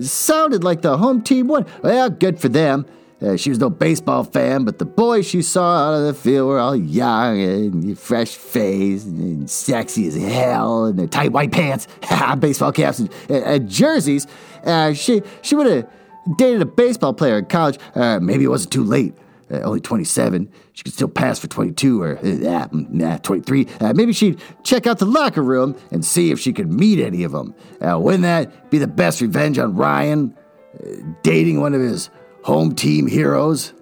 Sounded 0.00 0.64
like 0.64 0.80
the 0.80 0.96
home 0.96 1.20
team 1.20 1.48
won. 1.48 1.66
Well, 1.82 2.08
good 2.08 2.40
for 2.40 2.48
them. 2.48 2.86
Uh, 3.20 3.36
she 3.36 3.50
was 3.50 3.58
no 3.58 3.68
baseball 3.68 4.24
fan, 4.24 4.64
but 4.64 4.78
the 4.78 4.86
boys 4.86 5.28
she 5.28 5.42
saw 5.42 5.88
out 5.88 5.94
of 5.94 6.06
the 6.06 6.14
field 6.14 6.48
were 6.48 6.58
all 6.58 6.74
young 6.74 7.42
and 7.42 7.98
fresh 7.98 8.34
faced 8.36 9.06
and 9.06 9.50
sexy 9.50 10.06
as 10.06 10.16
hell, 10.16 10.86
and 10.86 10.98
their 10.98 11.06
tight 11.06 11.32
white 11.32 11.52
pants, 11.52 11.86
baseball 12.38 12.72
caps, 12.72 12.98
and, 12.98 13.10
and 13.28 13.68
jerseys. 13.68 14.26
Uh, 14.64 14.94
she 14.94 15.20
she 15.42 15.54
would 15.54 15.66
have 15.66 15.90
dated 16.38 16.62
a 16.62 16.66
baseball 16.66 17.12
player 17.12 17.36
in 17.36 17.44
college. 17.44 17.78
Uh, 17.94 18.18
maybe 18.18 18.44
it 18.44 18.48
wasn't 18.48 18.72
too 18.72 18.84
late 18.84 19.14
uh, 19.50 19.60
only 19.60 19.80
27. 19.80 20.50
She 20.72 20.82
could 20.84 20.92
still 20.92 21.08
pass 21.08 21.38
for 21.38 21.46
22 21.48 22.02
or 22.02 22.18
uh, 22.18 22.68
nah, 22.72 23.18
23. 23.18 23.66
Uh, 23.80 23.92
maybe 23.94 24.12
she'd 24.12 24.40
check 24.62 24.86
out 24.86 24.98
the 24.98 25.06
locker 25.06 25.42
room 25.42 25.76
and 25.90 26.04
see 26.04 26.30
if 26.30 26.38
she 26.38 26.52
could 26.52 26.72
meet 26.72 27.00
any 27.00 27.24
of 27.24 27.32
them. 27.32 27.54
Uh, 27.80 27.98
wouldn't 27.98 28.22
that 28.22 28.70
be 28.70 28.78
the 28.78 28.86
best 28.86 29.20
revenge 29.20 29.58
on 29.58 29.74
Ryan? 29.74 30.36
Uh, 30.74 30.94
dating 31.22 31.60
one 31.60 31.74
of 31.74 31.80
his 31.80 32.10
home 32.42 32.74
team 32.74 33.06
heroes? 33.06 33.74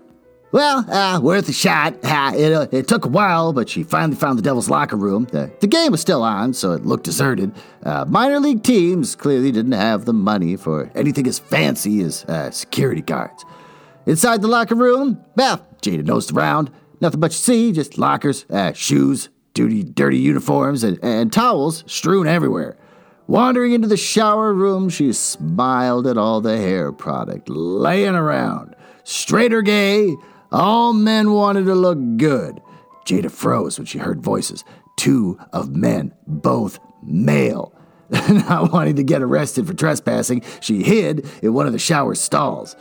Well, 0.51 0.91
uh, 0.91 1.21
worth 1.21 1.47
a 1.51 1.53
shot. 1.53 2.03
Uh, 2.03 2.33
it, 2.35 2.73
it, 2.73 2.89
took 2.89 3.05
a 3.05 3.09
while, 3.09 3.53
but 3.53 3.69
she 3.69 3.83
finally 3.83 4.17
found 4.17 4.39
the 4.39 4.43
Devil's 4.43 4.71
locker 4.71 4.97
room. 4.97 5.25
The, 5.31 5.53
the 5.61 5.67
game 5.67 5.93
was 5.93 6.01
still 6.01 6.23
on, 6.23 6.55
so 6.55 6.73
it 6.73 6.87
looked 6.87 7.05
deserted. 7.05 7.53
Minor 7.85 8.41
league 8.41 8.63
teams 8.63 9.15
clearly 9.15 9.53
didn't 9.53 9.73
have 9.73 10.07
the 10.07 10.15
money 10.15 10.57
for 10.57 10.91
anything 10.95 11.27
as 11.27 11.39
fancy 11.39 12.01
as 12.01 12.25
security 12.51 13.03
guards. 13.03 13.45
Inside 14.09 14.41
the 14.41 14.49
locker 14.49 14.75
room, 14.75 15.23
well, 15.37 15.67
Jada 15.83 16.03
nosed 16.03 16.33
around. 16.33 16.71
Nothing 17.03 17.21
but 17.21 17.33
you 17.33 17.37
see, 17.37 17.73
just 17.73 17.99
lockers, 17.99 18.47
uh, 18.49 18.73
shoes, 18.73 19.29
dirty, 19.53 19.85
dirty 19.85 20.17
uniforms, 20.17 20.83
and, 20.83 20.99
and 21.03 21.31
towels 21.31 21.85
strewn 21.87 22.27
everywhere. 22.27 22.79
Wandering 23.27 23.73
into 23.73 23.87
the 23.87 23.99
shower 23.99 24.55
room, 24.55 24.89
she 24.89 25.13
smiled 25.13 26.07
at 26.07 26.17
all 26.17 26.41
the 26.41 26.57
hair 26.57 26.91
product 26.91 27.51
laying 27.51 28.15
around. 28.15 28.75
Straight 29.05 29.53
or 29.53 29.61
gay, 29.61 30.17
all 30.51 30.95
men 30.95 31.33
wanted 31.33 31.67
to 31.67 31.75
look 31.75 31.99
good. 32.17 32.63
Jada 33.05 33.31
froze 33.31 33.79
when 33.79 33.85
she 33.85 33.99
heard 33.99 34.23
voices. 34.23 34.65
Two 34.97 35.39
of 35.53 35.77
men, 35.77 36.15
both 36.27 36.79
male. 37.03 37.75
Not 38.11 38.73
wanting 38.73 38.97
to 38.97 39.05
get 39.05 39.21
arrested 39.21 39.67
for 39.67 39.75
trespassing, 39.75 40.43
she 40.63 40.83
hid 40.83 41.29
in 41.43 41.53
one 41.53 41.67
of 41.67 41.75
the 41.75 41.79
shower 41.79 42.15
stalls. 42.15 42.75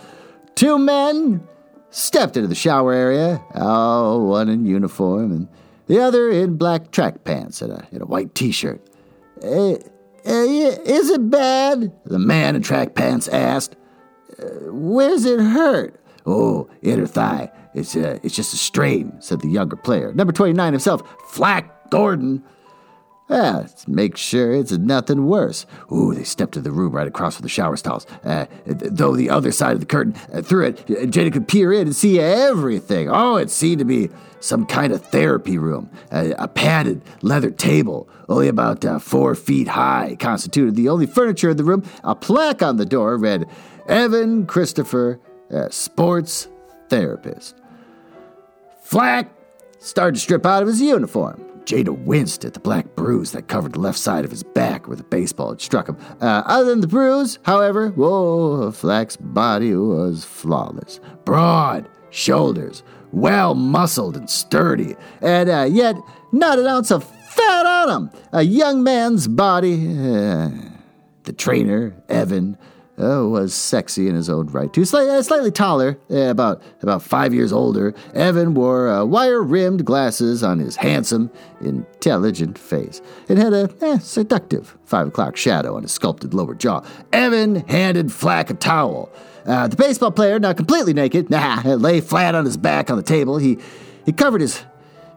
Two 0.57 0.79
men 0.79 1.47
stepped 1.91 2.35
into 2.35 2.47
the 2.47 2.55
shower 2.55 2.91
area, 2.91 3.39
oh, 3.53 4.23
one 4.23 4.49
in 4.49 4.65
uniform 4.65 5.31
and 5.31 5.47
the 5.85 6.01
other 6.01 6.31
in 6.31 6.57
black 6.57 6.89
track 6.89 7.23
pants 7.23 7.61
and 7.61 7.71
a, 7.71 7.87
and 7.91 8.01
a 8.01 8.07
white 8.07 8.33
t 8.33 8.51
shirt. 8.51 8.81
Uh, 9.43 9.73
uh, 9.73 9.77
is 10.25 11.11
it 11.11 11.29
bad? 11.29 11.93
The 12.05 12.17
man 12.17 12.55
in 12.55 12.63
track 12.63 12.95
pants 12.95 13.27
asked. 13.27 13.75
Uh, 14.39 14.71
where's 14.71 15.25
it 15.25 15.39
hurt? 15.39 16.03
Oh, 16.25 16.67
inner 16.81 17.05
thigh. 17.05 17.51
It's, 17.75 17.95
uh, 17.95 18.17
it's 18.23 18.35
just 18.35 18.55
a 18.55 18.57
strain, 18.57 19.15
said 19.21 19.41
the 19.41 19.49
younger 19.49 19.75
player. 19.75 20.11
Number 20.11 20.33
29 20.33 20.73
himself, 20.73 21.03
Flack 21.27 21.91
Gordon, 21.91 22.43
Ah, 23.29 23.65
make 23.87 24.15
sure 24.15 24.53
it's 24.53 24.71
nothing 24.71 25.27
worse. 25.27 25.65
Ooh, 25.91 26.13
they 26.13 26.23
stepped 26.23 26.53
to 26.53 26.61
the 26.61 26.71
room 26.71 26.93
right 26.93 27.07
across 27.07 27.35
from 27.35 27.43
the 27.43 27.49
shower 27.49 27.75
stalls. 27.75 28.07
Uh, 28.23 28.45
though 28.65 29.17
the 29.17 29.29
other 29.29 29.51
side 29.51 29.73
of 29.73 29.81
the 29.81 29.85
curtain, 29.85 30.15
uh, 30.33 30.41
through 30.41 30.67
it, 30.67 30.85
Jada 30.87 31.33
could 31.33 31.47
peer 31.47 31.73
in 31.73 31.87
and 31.87 31.95
see 31.95 32.21
everything. 32.21 33.09
Oh, 33.09 33.35
it 33.35 33.49
seemed 33.49 33.79
to 33.79 33.85
be 33.85 34.09
some 34.39 34.65
kind 34.65 34.93
of 34.93 35.05
therapy 35.05 35.57
room. 35.57 35.89
Uh, 36.09 36.29
a 36.37 36.47
padded 36.47 37.01
leather 37.21 37.51
table, 37.51 38.07
only 38.29 38.47
about 38.47 38.85
uh, 38.85 38.97
four 38.97 39.35
feet 39.35 39.67
high, 39.67 40.15
constituted 40.19 40.75
the 40.75 40.87
only 40.87 41.05
furniture 41.05 41.49
in 41.49 41.57
the 41.57 41.65
room. 41.65 41.83
A 42.05 42.15
plaque 42.15 42.61
on 42.61 42.77
the 42.77 42.85
door 42.85 43.17
read, 43.17 43.45
Evan 43.89 44.45
Christopher, 44.45 45.19
uh, 45.53 45.67
sports 45.69 46.47
therapist. 46.89 47.55
Flack 48.83 49.33
started 49.79 50.15
to 50.15 50.21
strip 50.21 50.45
out 50.45 50.61
of 50.61 50.69
his 50.69 50.81
uniform. 50.81 51.43
Jada 51.67 51.89
winced 51.89 52.45
at 52.45 52.53
the 52.53 52.61
black 52.61 52.95
bruise 52.95 53.33
that 53.33 53.49
covered 53.49 53.73
the 53.73 53.79
left 53.79 53.99
side 53.99 54.23
of 54.23 54.31
his 54.31 54.41
back 54.41 54.87
where 54.87 54.95
the 54.95 55.03
baseball 55.03 55.49
had 55.49 55.59
struck 55.59 55.89
him. 55.89 55.97
Uh, 56.21 56.41
other 56.45 56.69
than 56.69 56.79
the 56.79 56.87
bruise, 56.87 57.39
however, 57.43 57.89
whoa, 57.89 58.71
Flack's 58.71 59.17
body 59.17 59.75
was 59.75 60.23
flawless. 60.23 61.01
Broad 61.25 61.89
shoulders, 62.09 62.83
well 63.11 63.53
muscled 63.53 64.15
and 64.15 64.29
sturdy, 64.29 64.95
and 65.21 65.49
uh, 65.49 65.67
yet 65.69 65.97
not 66.31 66.57
an 66.57 66.67
ounce 66.67 66.89
of 66.89 67.03
fat 67.03 67.65
on 67.65 67.89
him. 67.89 68.11
A 68.31 68.43
young 68.43 68.81
man's 68.81 69.27
body. 69.27 69.97
Uh, 69.99 70.49
the 71.23 71.33
trainer, 71.33 71.93
Evan, 72.07 72.57
uh, 72.99 73.27
was 73.27 73.53
sexy 73.53 74.07
in 74.07 74.15
his 74.15 74.29
own 74.29 74.47
right 74.47 74.71
too. 74.73 74.81
Uh, 74.81 75.21
slightly 75.21 75.51
taller, 75.51 75.97
uh, 76.09 76.15
about 76.15 76.61
about 76.81 77.03
five 77.03 77.33
years 77.33 77.53
older. 77.53 77.93
Evan 78.13 78.53
wore 78.53 78.89
uh, 78.89 79.05
wire-rimmed 79.05 79.85
glasses 79.85 80.43
on 80.43 80.59
his 80.59 80.75
handsome, 80.75 81.29
intelligent 81.61 82.57
face. 82.57 83.01
It 83.27 83.37
had 83.37 83.53
a 83.53 83.69
eh, 83.81 83.99
seductive 83.99 84.77
five 84.85 85.07
o'clock 85.07 85.37
shadow 85.37 85.75
on 85.75 85.83
his 85.83 85.91
sculpted 85.91 86.33
lower 86.33 86.55
jaw. 86.55 86.83
Evan 87.13 87.67
handed 87.67 88.11
Flack 88.11 88.49
a 88.49 88.55
towel. 88.55 89.11
Uh, 89.45 89.67
the 89.67 89.75
baseball 89.75 90.11
player, 90.11 90.39
now 90.39 90.53
completely 90.53 90.93
naked, 90.93 91.29
nah, 91.31 91.61
lay 91.63 92.01
flat 92.01 92.35
on 92.35 92.45
his 92.45 92.57
back 92.57 92.89
on 92.89 92.97
the 92.97 93.03
table. 93.03 93.37
He 93.37 93.57
he 94.05 94.11
covered 94.11 94.41
his 94.41 94.63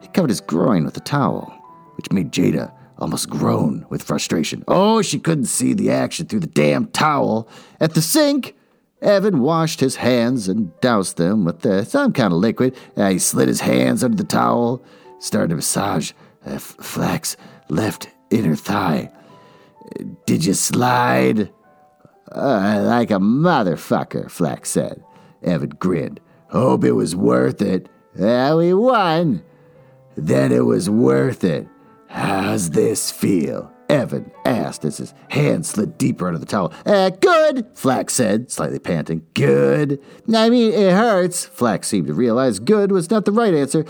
he 0.02 0.08
covered 0.08 0.30
his 0.30 0.40
groin 0.40 0.84
with 0.84 0.94
the 0.94 1.00
towel, 1.00 1.50
which 1.96 2.12
made 2.12 2.30
Jada 2.30 2.72
almost 3.00 3.30
groan 3.30 3.87
with 3.88 4.02
frustration. 4.02 4.64
Oh, 4.69 5.02
she 5.02 5.19
couldn't 5.19 5.47
see 5.47 5.73
the 5.73 5.90
action 5.90 6.26
through 6.26 6.40
the 6.40 6.47
damn 6.47 6.87
towel. 6.88 7.49
At 7.80 7.95
the 7.95 8.02
sink, 8.02 8.54
Evan 9.00 9.40
washed 9.40 9.80
his 9.80 9.97
hands 9.97 10.49
and 10.49 10.78
doused 10.80 11.16
them 11.16 11.45
with 11.45 11.64
uh, 11.64 11.85
some 11.85 12.12
kind 12.12 12.33
of 12.33 12.38
liquid. 12.38 12.76
Uh, 12.97 13.11
he 13.11 13.19
slid 13.19 13.49
his 13.49 13.61
hands 13.61 14.04
under 14.04 14.16
the 14.16 14.25
towel, 14.25 14.85
started 15.19 15.49
to 15.49 15.57
massage 15.57 16.12
uh, 16.45 16.59
Flack's 16.59 17.37
left 17.69 18.09
inner 18.30 18.57
thigh. 18.57 19.11
Did 20.26 20.45
you 20.45 20.54
slide? 20.54 21.50
Uh, 22.30 22.83
like 22.85 23.11
a 23.11 23.14
motherfucker, 23.14 24.30
Flack 24.30 24.64
said. 24.64 25.02
Evan 25.42 25.71
grinned. 25.71 26.21
Hope 26.50 26.85
it 26.85 26.92
was 26.92 27.16
worth 27.16 27.62
it. 27.62 27.88
Yeah, 28.16 28.54
we 28.54 28.75
won. 28.75 29.42
Then 30.16 30.52
it 30.52 30.64
was 30.64 30.90
worth 30.90 31.42
it. 31.42 31.66
How's 32.10 32.70
this 32.70 33.12
feel? 33.12 33.72
Evan 33.88 34.30
asked 34.44 34.84
as 34.84 34.98
his 34.98 35.14
hand 35.30 35.64
slid 35.64 35.96
deeper 35.96 36.26
under 36.26 36.38
the 36.38 36.46
towel. 36.46 36.72
Uh, 36.84 37.10
good, 37.10 37.66
Flack 37.74 38.10
said, 38.10 38.50
slightly 38.50 38.78
panting. 38.78 39.26
Good. 39.34 40.00
I 40.34 40.50
mean, 40.50 40.72
it 40.72 40.92
hurts. 40.92 41.44
Flack 41.46 41.84
seemed 41.84 42.08
to 42.08 42.14
realize 42.14 42.58
good 42.58 42.92
was 42.92 43.10
not 43.10 43.24
the 43.24 43.32
right 43.32 43.54
answer. 43.54 43.84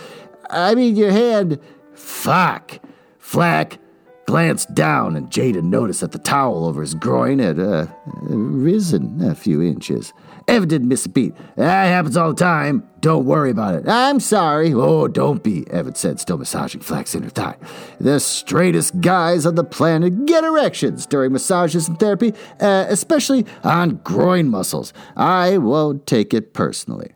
I 0.51 0.75
mean, 0.75 0.97
your 0.97 1.11
hand. 1.13 1.59
Fuck. 1.95 2.79
Flack 3.19 3.79
glanced 4.27 4.75
down, 4.75 5.17
and 5.17 5.31
Jada 5.31 5.63
noticed 5.63 6.03
that 6.03 6.13
the 6.13 6.19
towel 6.19 6.67
over 6.67 6.83
his 6.83 6.95
groin 6.95 7.39
had 7.39 7.59
uh, 7.59 7.87
risen 8.05 9.23
a 9.23 9.35
few 9.35 9.63
inches. 9.63 10.13
Evan 10.51 10.69
didn't 10.69 10.89
miss 10.89 11.07
a 11.07 11.09
beat. 11.09 11.35
That 11.57 11.85
happens 11.85 12.17
all 12.17 12.31
the 12.31 12.41
time. 12.41 12.89
Don't 13.01 13.25
worry 13.25 13.51
about 13.51 13.77
it. 13.77 13.89
I'm 13.89 14.19
sorry. 14.19 14.75
Oh, 14.75 15.07
don't 15.07 15.43
be, 15.43 15.69
Evan 15.71 15.95
said, 15.95 16.19
still 16.19 16.39
massaging 16.39 16.81
Flack's 16.81 17.15
inner 17.15 17.29
thigh. 17.29 17.57
The 18.01 18.19
straightest 18.19 19.01
guys 19.01 19.47
on 19.47 19.55
the 19.55 19.65
planet 19.65 20.27
get 20.27 20.43
erections 20.43 21.07
during 21.07 21.33
massages 21.33 21.89
and 21.89 21.99
therapy, 21.99 22.35
uh, 22.61 22.87
especially 22.89 23.47
on 23.63 24.01
groin 24.03 24.49
muscles. 24.49 24.93
I 25.17 25.59
won't 25.59 26.07
take 26.07 26.35
it 26.35 26.53
personally. 26.53 27.13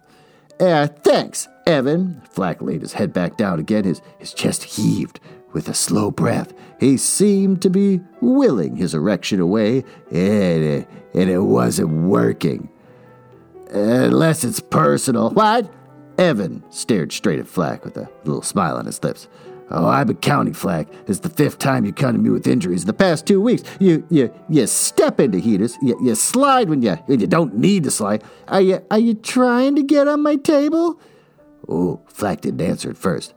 Uh, 0.60 0.86
thanks, 0.86 1.48
Evan. 1.66 2.22
Flack 2.30 2.62
laid 2.62 2.82
his 2.82 2.92
head 2.92 3.12
back 3.12 3.36
down 3.36 3.58
again. 3.58 3.82
His, 3.84 4.00
his 4.18 4.32
chest 4.32 4.62
heaved 4.62 5.18
with 5.52 5.68
a 5.68 5.74
slow 5.74 6.12
breath. 6.12 6.54
He 6.78 6.96
seemed 6.96 7.62
to 7.62 7.70
be 7.70 8.00
willing 8.20 8.76
his 8.76 8.94
erection 8.94 9.40
away, 9.40 9.84
and, 10.12 10.86
and 11.14 11.30
it 11.30 11.40
wasn't 11.40 11.88
working. 11.88 12.68
Uh, 13.74 14.06
unless 14.06 14.44
it's 14.44 14.60
personal. 14.60 15.30
What? 15.30 15.72
Evan 16.16 16.62
stared 16.70 17.12
straight 17.12 17.40
at 17.40 17.48
Flack 17.48 17.84
with 17.84 17.96
a 17.96 18.08
little 18.24 18.42
smile 18.42 18.76
on 18.76 18.86
his 18.86 19.02
lips. 19.02 19.28
Oh, 19.70 19.86
I've 19.86 20.06
been 20.06 20.16
counting, 20.16 20.54
Flack. 20.54 20.86
It's 21.08 21.20
the 21.20 21.28
fifth 21.28 21.58
time 21.58 21.84
you 21.84 21.92
to 21.92 22.12
me 22.12 22.30
with 22.30 22.46
injuries 22.46 22.82
in 22.82 22.86
the 22.86 22.92
past 22.92 23.26
two 23.26 23.40
weeks. 23.40 23.64
You 23.80 24.06
you 24.10 24.32
you 24.48 24.66
step 24.68 25.18
into 25.18 25.38
heaters. 25.38 25.76
You, 25.82 25.98
you 26.00 26.14
slide 26.14 26.68
when 26.68 26.82
you 26.82 26.94
when 27.06 27.18
you 27.18 27.26
don't 27.26 27.56
need 27.56 27.82
to 27.84 27.90
slide. 27.90 28.22
Are 28.46 28.60
you 28.60 28.84
are 28.90 28.98
you 28.98 29.14
trying 29.14 29.74
to 29.74 29.82
get 29.82 30.06
on 30.06 30.22
my 30.22 30.36
table? 30.36 31.00
Oh, 31.68 32.02
Flack 32.06 32.42
didn't 32.42 32.60
answer 32.60 32.90
at 32.90 32.96
first. 32.96 33.33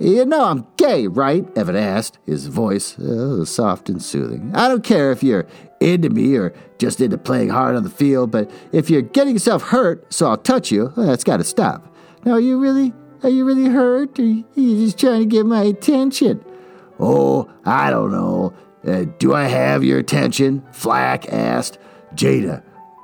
You 0.00 0.24
know 0.24 0.44
I'm 0.44 0.66
gay, 0.78 1.08
right? 1.08 1.46
Evan 1.58 1.76
asked, 1.76 2.18
his 2.24 2.46
voice 2.46 2.98
uh, 2.98 3.44
soft 3.44 3.90
and 3.90 4.02
soothing. 4.02 4.50
I 4.54 4.66
don't 4.66 4.82
care 4.82 5.12
if 5.12 5.22
you're 5.22 5.46
into 5.78 6.08
me 6.08 6.36
or 6.36 6.54
just 6.78 7.02
into 7.02 7.18
playing 7.18 7.50
hard 7.50 7.76
on 7.76 7.82
the 7.82 7.90
field, 7.90 8.30
but 8.30 8.50
if 8.72 8.88
you're 8.88 9.02
getting 9.02 9.34
yourself 9.34 9.62
hurt, 9.62 10.10
so 10.10 10.26
I'll 10.26 10.38
touch 10.38 10.72
you, 10.72 10.90
well, 10.96 11.06
that's 11.06 11.22
got 11.22 11.36
to 11.36 11.44
stop. 11.44 11.94
Now, 12.24 12.32
are 12.32 12.40
you 12.40 12.58
really, 12.58 12.94
are 13.22 13.28
you 13.28 13.44
really 13.44 13.66
hurt, 13.66 14.18
or 14.18 14.22
are 14.22 14.26
you 14.26 14.86
just 14.86 14.98
trying 14.98 15.20
to 15.20 15.26
get 15.26 15.44
my 15.44 15.64
attention? 15.64 16.42
Oh, 16.98 17.50
I 17.66 17.90
don't 17.90 18.10
know. 18.10 18.54
Uh, 18.86 19.04
do 19.18 19.34
I 19.34 19.44
have 19.44 19.84
your 19.84 19.98
attention? 19.98 20.64
Flack 20.72 21.30
asked. 21.30 21.78
Jada 22.14 22.62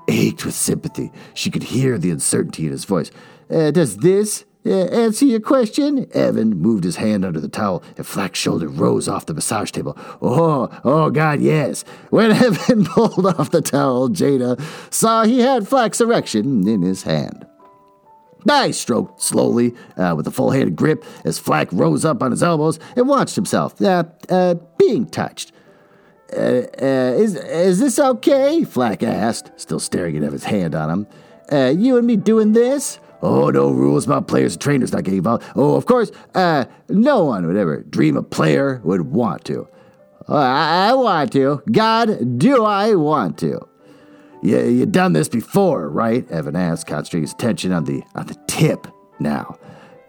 ached 0.08 0.46
with 0.46 0.54
sympathy. 0.54 1.12
She 1.34 1.50
could 1.50 1.62
hear 1.62 1.98
the 1.98 2.10
uncertainty 2.10 2.64
in 2.64 2.72
his 2.72 2.86
voice. 2.86 3.10
Uh, 3.50 3.70
does 3.70 3.98
this 3.98 4.45
answer 4.66 5.24
your 5.24 5.40
question? 5.40 6.08
Evan 6.12 6.50
moved 6.50 6.84
his 6.84 6.96
hand 6.96 7.24
under 7.24 7.40
the 7.40 7.48
towel, 7.48 7.82
and 7.96 8.06
Flack's 8.06 8.38
shoulder 8.38 8.68
rose 8.68 9.08
off 9.08 9.26
the 9.26 9.34
massage 9.34 9.70
table. 9.70 9.96
Oh, 10.20 10.68
oh, 10.84 11.10
God, 11.10 11.40
yes. 11.40 11.84
When 12.10 12.32
Evan 12.32 12.84
pulled 12.84 13.26
off 13.26 13.50
the 13.50 13.62
towel, 13.62 14.08
Jada 14.08 14.60
saw 14.92 15.24
he 15.24 15.40
had 15.40 15.68
Flack's 15.68 16.00
erection 16.00 16.66
in 16.66 16.82
his 16.82 17.02
hand. 17.02 17.46
I 18.48 18.70
stroked 18.70 19.20
slowly 19.20 19.74
uh, 19.96 20.14
with 20.16 20.26
a 20.26 20.30
full 20.30 20.50
handed 20.50 20.76
grip 20.76 21.04
as 21.24 21.38
Flack 21.38 21.68
rose 21.72 22.04
up 22.04 22.22
on 22.22 22.30
his 22.30 22.42
elbows 22.42 22.78
and 22.94 23.08
watched 23.08 23.34
himself, 23.34 23.80
uh, 23.82 24.04
uh, 24.28 24.54
being 24.78 25.06
touched. 25.06 25.52
Uh, 26.32 26.62
uh, 26.80 27.14
is, 27.16 27.36
is 27.36 27.78
this 27.78 27.98
okay? 27.98 28.64
Flack 28.64 29.02
asked, 29.02 29.50
still 29.56 29.80
staring 29.80 30.16
at 30.16 30.24
Evan's 30.24 30.44
hand 30.44 30.74
on 30.74 30.90
him. 30.90 31.06
Uh, 31.50 31.72
you 31.76 31.96
and 31.96 32.06
me 32.06 32.16
doing 32.16 32.52
this? 32.52 32.98
Oh, 33.22 33.50
no 33.50 33.70
rules 33.70 34.04
about 34.04 34.28
players 34.28 34.54
and 34.54 34.62
trainers 34.62 34.92
not 34.92 35.04
getting 35.04 35.18
involved. 35.18 35.44
Oh, 35.54 35.74
of 35.74 35.86
course, 35.86 36.10
uh, 36.34 36.66
no 36.88 37.24
one 37.24 37.46
would 37.46 37.56
ever 37.56 37.82
dream 37.82 38.16
a 38.16 38.22
player 38.22 38.80
would 38.84 39.02
want 39.02 39.44
to. 39.46 39.68
Uh, 40.28 40.34
I, 40.34 40.88
I 40.90 40.94
want 40.94 41.32
to. 41.32 41.62
God, 41.70 42.38
do 42.38 42.64
I 42.64 42.94
want 42.94 43.38
to? 43.38 43.66
You, 44.42 44.60
you 44.64 44.86
done 44.86 45.12
this 45.12 45.28
before, 45.28 45.88
right? 45.88 46.30
Evan 46.30 46.56
asked, 46.56 46.86
concentrating 46.86 47.22
his 47.22 47.32
attention 47.32 47.72
on 47.72 47.84
the 47.84 48.02
on 48.14 48.26
the 48.26 48.36
tip 48.46 48.86
now. 49.18 49.58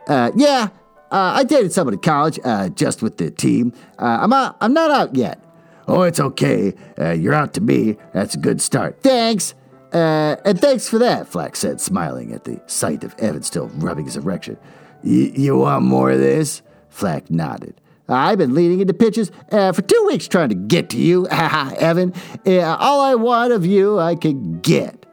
Uh, 0.08 0.32
yeah, 0.36 0.70
uh, 1.12 1.34
I 1.36 1.43
dated 1.43 1.72
someone 1.72 1.93
in 1.93 2.00
college, 2.02 2.39
uh, 2.43 2.70
just 2.70 3.02
with 3.02 3.17
the 3.17 3.32
team. 3.32 3.74
Uh, 3.98 4.20
I'm 4.22 4.34
out, 4.34 4.58
I'm 4.60 4.74
not 4.74 4.91
out 4.91 5.15
yet. 5.15 5.43
Oh, 5.88 6.02
it's 6.02 6.20
okay. 6.20 6.74
Uh, 7.00 7.12
you're 7.12 7.34
out 7.34 7.54
to 7.54 7.62
me. 7.62 7.98
That's 8.13 8.36
a 8.36 8.38
good 8.38 8.62
start. 8.62 9.02
Thanks. 9.02 9.54
Uh, 9.93 10.36
and 10.43 10.60
thanks 10.60 10.89
for 10.89 11.00
that, 11.00 11.28
Flack 11.28 11.56
said, 11.56 11.80
smiling 11.80 12.34
at 12.34 12.43
the 12.43 12.62
sight 12.67 13.04
of 13.04 13.15
Evan 13.19 13.43
still 13.43 13.67
rubbing 13.76 14.06
his 14.06 14.17
erection. 14.17 14.58
You 15.04 15.58
want 15.58 15.86
more 15.86 16.12
of 16.12 16.19
this? 16.19 16.62
Flack 16.89 17.30
nodded. 17.30 17.80
I've 18.10 18.38
been 18.38 18.54
leading 18.54 18.80
into 18.80 18.93
pitches 18.93 19.32
uh, 19.52 19.71
for 19.73 19.82
two 19.82 20.04
weeks 20.08 20.28
trying 20.28 20.50
to 20.50 20.56
get 20.56 20.89
to 20.91 20.97
you, 20.97 21.28
Evan. 21.30 22.13
Uh, 22.45 22.76
all 22.80 23.02
I 23.02 23.15
want 23.15 23.52
of 23.54 23.65
you, 23.65 24.00
I 24.00 24.15
can 24.15 24.60
get. 24.60 25.06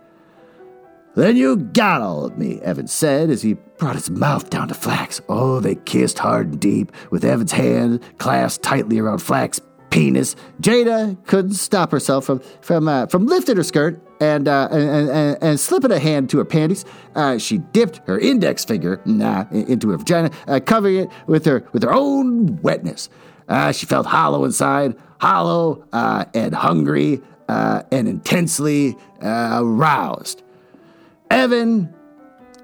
Then 1.16 1.36
you 1.36 1.56
got 1.56 2.00
all 2.00 2.24
of 2.24 2.36
me, 2.38 2.60
Evan 2.60 2.88
said 2.88 3.30
as 3.30 3.42
he 3.42 3.54
brought 3.78 3.94
his 3.94 4.10
mouth 4.10 4.50
down 4.50 4.68
to 4.68 4.74
Flack's. 4.74 5.20
Oh, 5.28 5.60
they 5.60 5.76
kissed 5.76 6.18
hard 6.18 6.48
and 6.48 6.60
deep, 6.60 6.90
with 7.10 7.24
Evan's 7.24 7.52
hand 7.52 8.02
clasped 8.18 8.64
tightly 8.64 8.98
around 8.98 9.18
Flack's 9.18 9.60
penis. 9.94 10.34
Jada 10.60 11.16
couldn't 11.26 11.54
stop 11.54 11.92
herself 11.92 12.24
from 12.26 12.40
from 12.60 12.88
uh, 12.88 13.06
from 13.06 13.26
lifting 13.26 13.56
her 13.56 13.62
skirt 13.62 14.02
and, 14.20 14.48
uh, 14.48 14.68
and, 14.72 15.08
and, 15.08 15.38
and 15.40 15.60
slipping 15.60 15.92
a 15.92 16.00
hand 16.00 16.30
to 16.30 16.38
her 16.38 16.44
panties. 16.44 16.84
Uh, 17.14 17.38
she 17.38 17.58
dipped 17.58 18.00
her 18.08 18.18
index 18.18 18.64
finger 18.64 19.00
nah, 19.04 19.44
into 19.52 19.90
her 19.90 19.96
vagina, 19.96 20.32
uh, 20.48 20.58
covering 20.58 20.96
it 20.96 21.10
with 21.28 21.44
her 21.44 21.64
with 21.72 21.84
her 21.84 21.92
own 21.92 22.60
wetness. 22.60 23.08
Uh, 23.48 23.70
she 23.70 23.86
felt 23.86 24.06
hollow 24.06 24.44
inside, 24.44 24.96
hollow 25.20 25.86
uh, 25.92 26.24
and 26.34 26.54
hungry 26.54 27.22
and 27.46 28.08
intensely 28.08 28.96
aroused. 29.22 30.42
Evan 31.30 31.94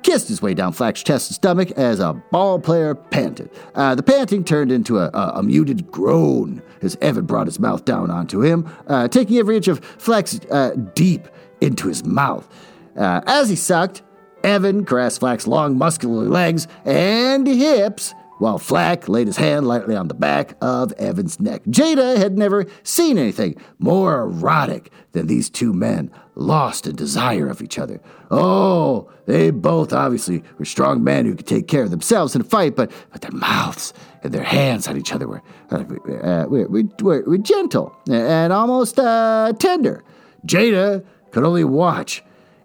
kissed 0.02 0.28
his 0.28 0.42
way 0.42 0.54
down 0.54 0.72
Flack's 0.72 1.02
chest 1.02 1.30
and 1.30 1.34
stomach 1.34 1.70
as 1.72 2.00
a 2.00 2.14
ball 2.30 2.58
player 2.58 2.94
panted. 2.94 3.50
Uh, 3.74 3.94
the 3.94 4.02
panting 4.02 4.44
turned 4.44 4.72
into 4.72 4.98
a, 4.98 5.08
a, 5.08 5.32
a, 5.36 5.42
muted 5.42 5.90
groan 5.90 6.62
as 6.82 6.96
Evan 7.00 7.26
brought 7.26 7.46
his 7.46 7.58
mouth 7.58 7.84
down 7.84 8.10
onto 8.10 8.42
him, 8.42 8.68
uh, 8.86 9.08
taking 9.08 9.38
every 9.38 9.56
inch 9.56 9.68
of 9.68 9.84
Flack's 9.84 10.40
uh, 10.50 10.74
deep 10.94 11.28
into 11.60 11.88
his 11.88 12.04
mouth. 12.04 12.48
Uh, 12.96 13.20
as 13.26 13.48
he 13.48 13.56
sucked, 13.56 14.02
Evan 14.42 14.84
caressed 14.84 15.20
Flack's 15.20 15.46
long, 15.46 15.76
muscular 15.76 16.24
legs 16.24 16.66
and 16.84 17.46
hips 17.46 18.14
while 18.40 18.58
Flack 18.58 19.06
laid 19.06 19.26
his 19.26 19.36
hand 19.36 19.66
lightly 19.66 19.94
on 19.94 20.08
the 20.08 20.14
back 20.14 20.54
of 20.62 20.92
Evan's 20.92 21.38
neck. 21.38 21.62
Jada 21.64 22.16
had 22.16 22.38
never 22.38 22.64
seen 22.82 23.18
anything 23.18 23.54
more 23.78 24.22
erotic 24.22 24.90
than 25.12 25.26
these 25.26 25.50
two 25.50 25.74
men, 25.74 26.10
lost 26.34 26.86
in 26.86 26.96
desire 26.96 27.48
of 27.48 27.60
each 27.60 27.78
other. 27.78 28.00
Oh, 28.30 29.10
they 29.26 29.50
both 29.50 29.92
obviously 29.92 30.42
were 30.58 30.64
strong 30.64 31.04
men 31.04 31.26
who 31.26 31.34
could 31.34 31.46
take 31.46 31.68
care 31.68 31.82
of 31.82 31.90
themselves 31.90 32.34
in 32.34 32.40
a 32.40 32.44
fight, 32.44 32.76
but, 32.76 32.90
but 33.12 33.20
their 33.20 33.32
mouths 33.32 33.92
and 34.22 34.32
their 34.32 34.44
hands 34.44 34.88
on 34.88 34.96
each 34.96 35.12
other 35.12 35.28
were, 35.28 35.42
uh, 35.70 36.46
were, 36.48 36.66
were, 36.68 37.22
were, 37.22 37.38
gentle 37.38 37.94
and 38.10 38.52
almost 38.52 38.98
uh, 38.98 39.52
tender. 39.58 40.02
Jada 40.46 41.04
could 41.30 41.44
only 41.44 41.64
watch 41.64 42.22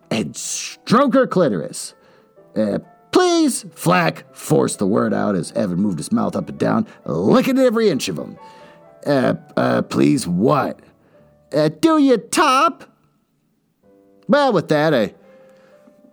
and 0.10 0.36
stroke 0.38 1.14
her 1.16 1.28
clitoris. 1.28 1.94
Uh, 2.56 2.80
Please, 3.16 3.66
Flack 3.76 4.26
forced 4.36 4.78
the 4.78 4.86
word 4.86 5.14
out 5.14 5.36
as 5.36 5.54
Evan 5.54 5.78
moved 5.78 6.00
his 6.00 6.12
mouth 6.12 6.36
up 6.36 6.50
and 6.50 6.60
down, 6.60 6.86
licking 7.06 7.58
every 7.58 7.88
inch 7.88 8.10
of 8.10 8.20
him. 8.20 8.38
Uh, 9.06 9.36
uh, 9.56 9.82
please 9.84 10.28
what? 10.28 10.82
Uh, 11.54 11.70
do 11.70 11.98
you 11.98 12.18
top? 12.18 12.84
Well, 14.28 14.52
with 14.52 14.68
that, 14.68 14.94
I 14.94 15.14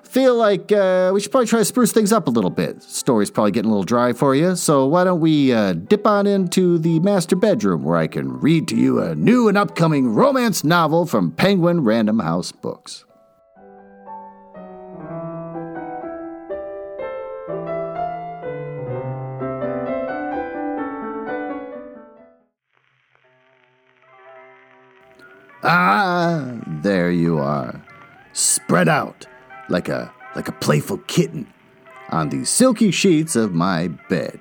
feel 0.04 0.36
like 0.36 0.70
uh, 0.70 1.10
we 1.12 1.20
should 1.20 1.32
probably 1.32 1.48
try 1.48 1.58
to 1.58 1.64
spruce 1.64 1.90
things 1.90 2.12
up 2.12 2.28
a 2.28 2.30
little 2.30 2.50
bit. 2.50 2.80
Story's 2.84 3.32
probably 3.32 3.50
getting 3.50 3.72
a 3.72 3.74
little 3.74 3.82
dry 3.82 4.12
for 4.12 4.36
you, 4.36 4.54
so 4.54 4.86
why 4.86 5.02
don't 5.02 5.18
we 5.18 5.52
uh, 5.52 5.72
dip 5.72 6.06
on 6.06 6.28
into 6.28 6.78
the 6.78 7.00
master 7.00 7.34
bedroom 7.34 7.82
where 7.82 7.96
I 7.96 8.06
can 8.06 8.38
read 8.38 8.68
to 8.68 8.76
you 8.76 9.00
a 9.00 9.16
new 9.16 9.48
and 9.48 9.58
upcoming 9.58 10.14
romance 10.14 10.62
novel 10.62 11.06
from 11.06 11.32
Penguin 11.32 11.82
Random 11.82 12.20
House 12.20 12.52
Books. 12.52 13.04
Ah, 25.64 26.55
there 26.66 27.11
you 27.11 27.38
are, 27.38 27.81
spread 28.33 28.88
out 28.88 29.27
like 29.68 29.88
a 29.88 30.12
like 30.35 30.48
a 30.48 30.53
playful 30.53 30.98
kitten 31.07 31.46
on 32.11 32.29
the 32.31 32.44
silky 32.44 32.90
sheets 32.90 33.37
of 33.37 33.53
my 33.55 33.88
bed. 34.09 34.40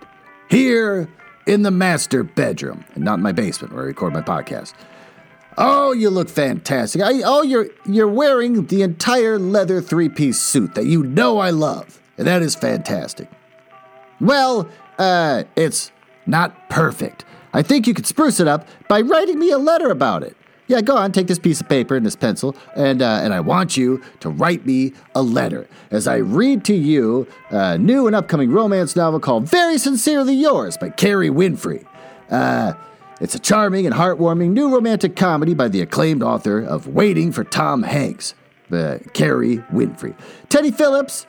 Here 0.50 1.10
in 1.46 1.62
the 1.62 1.72
master 1.72 2.24
bedroom, 2.24 2.86
and 2.96 3.04
not 3.04 3.16
in 3.16 3.22
my 3.22 3.32
basement 3.32 3.74
where 3.74 3.84
I 3.84 3.88
record 3.88 4.14
my 4.14 4.22
podcast. 4.22 4.74
Oh, 5.58 5.92
you 5.92 6.10
look 6.10 6.30
fantastic. 6.30 7.02
I, 7.02 7.22
oh, 7.24 7.44
you're 7.44 7.68
you're 7.86 8.08
wearing 8.08 8.66
the 8.68 8.82
entire 8.82 9.38
leather 9.38 9.82
three-piece 9.82 10.40
suit 10.40 10.76
that 10.76 10.86
you 10.86 11.04
know 11.04 11.40
I 11.40 11.50
love. 11.50 12.02
And 12.18 12.28
that 12.28 12.42
is 12.42 12.56
fantastic. 12.56 13.30
Well, 14.20 14.70
uh, 14.98 15.44
it's 15.56 15.92
not 16.26 16.70
perfect. 16.70 17.26
I 17.54 17.64
think 17.64 17.88
you 17.88 17.94
could 17.94 18.08
spruce 18.08 18.40
it 18.40 18.48
up 18.48 18.68
by 18.88 19.02
writing 19.02 19.40
me 19.40 19.52
a 19.52 19.58
letter 19.58 19.90
about 19.90 20.24
it. 20.24 20.38
Yeah, 20.72 20.80
go 20.80 20.96
on, 20.96 21.12
take 21.12 21.28
this 21.28 21.38
piece 21.38 21.60
of 21.60 21.68
paper 21.68 21.98
and 21.98 22.06
this 22.06 22.16
pencil, 22.16 22.56
and 22.78 23.02
uh, 23.02 23.20
and 23.22 23.34
I 23.34 23.42
want 23.42 23.76
you 23.76 24.02
to 24.22 24.30
write 24.30 24.66
me 24.66 24.94
a 25.14 25.22
letter 25.22 25.68
as 25.92 26.08
I 26.08 26.16
read 26.16 26.64
to 26.64 26.74
you 26.74 27.28
a 27.50 27.78
new 27.78 28.08
and 28.08 28.16
upcoming 28.16 28.52
romance 28.52 28.96
novel 28.96 29.20
called 29.20 29.50
"Very 29.50 29.78
Sincerely 29.78 30.34
Yours" 30.34 30.78
by 30.78 30.90
Kerry 30.90 31.30
Winfrey. 31.30 31.86
Uh, 32.30 32.72
it's 33.20 33.36
a 33.36 33.40
charming 33.40 33.86
and 33.86 33.94
heartwarming 33.94 34.52
new 34.52 34.74
romantic 34.74 35.18
comedy 35.18 35.54
by 35.54 35.68
the 35.68 35.82
acclaimed 35.82 36.24
author 36.24 36.62
of 36.62 36.88
Waiting 36.88 37.34
for 37.34 37.44
Tom 37.44 37.84
Hanks, 37.84 38.34
uh, 38.72 39.00
Kerry 39.12 39.58
Winfrey. 39.74 40.16
Teddy 40.48 40.72
Phillips 40.72 41.28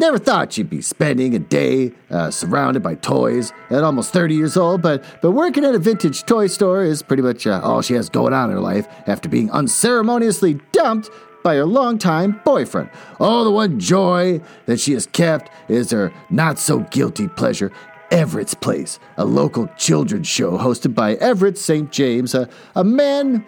Never 0.00 0.16
thought 0.16 0.52
she'd 0.52 0.70
be 0.70 0.80
spending 0.80 1.34
a 1.34 1.40
day 1.40 1.90
uh, 2.08 2.30
surrounded 2.30 2.84
by 2.84 2.94
toys 2.94 3.52
at 3.68 3.82
almost 3.82 4.12
30 4.12 4.36
years 4.36 4.56
old, 4.56 4.80
but, 4.80 5.02
but 5.20 5.32
working 5.32 5.64
at 5.64 5.74
a 5.74 5.78
vintage 5.78 6.22
toy 6.22 6.46
store 6.46 6.84
is 6.84 7.02
pretty 7.02 7.22
much 7.22 7.48
uh, 7.48 7.60
all 7.64 7.82
she 7.82 7.94
has 7.94 8.08
going 8.08 8.32
on 8.32 8.48
in 8.48 8.56
her 8.56 8.62
life 8.62 8.86
after 9.08 9.28
being 9.28 9.50
unceremoniously 9.50 10.60
dumped 10.70 11.10
by 11.42 11.56
her 11.56 11.66
longtime 11.66 12.40
boyfriend. 12.44 12.90
Oh, 13.18 13.42
the 13.42 13.50
one 13.50 13.80
joy 13.80 14.40
that 14.66 14.78
she 14.78 14.92
has 14.92 15.06
kept 15.06 15.50
is 15.68 15.90
her 15.90 16.12
not 16.30 16.60
so 16.60 16.80
guilty 16.90 17.26
pleasure. 17.26 17.72
Everett's 18.12 18.54
Place, 18.54 19.00
a 19.16 19.24
local 19.24 19.66
children's 19.76 20.28
show 20.28 20.56
hosted 20.58 20.94
by 20.94 21.14
Everett 21.14 21.58
St. 21.58 21.90
James, 21.90 22.34
a, 22.34 22.48
a 22.76 22.84
man 22.84 23.44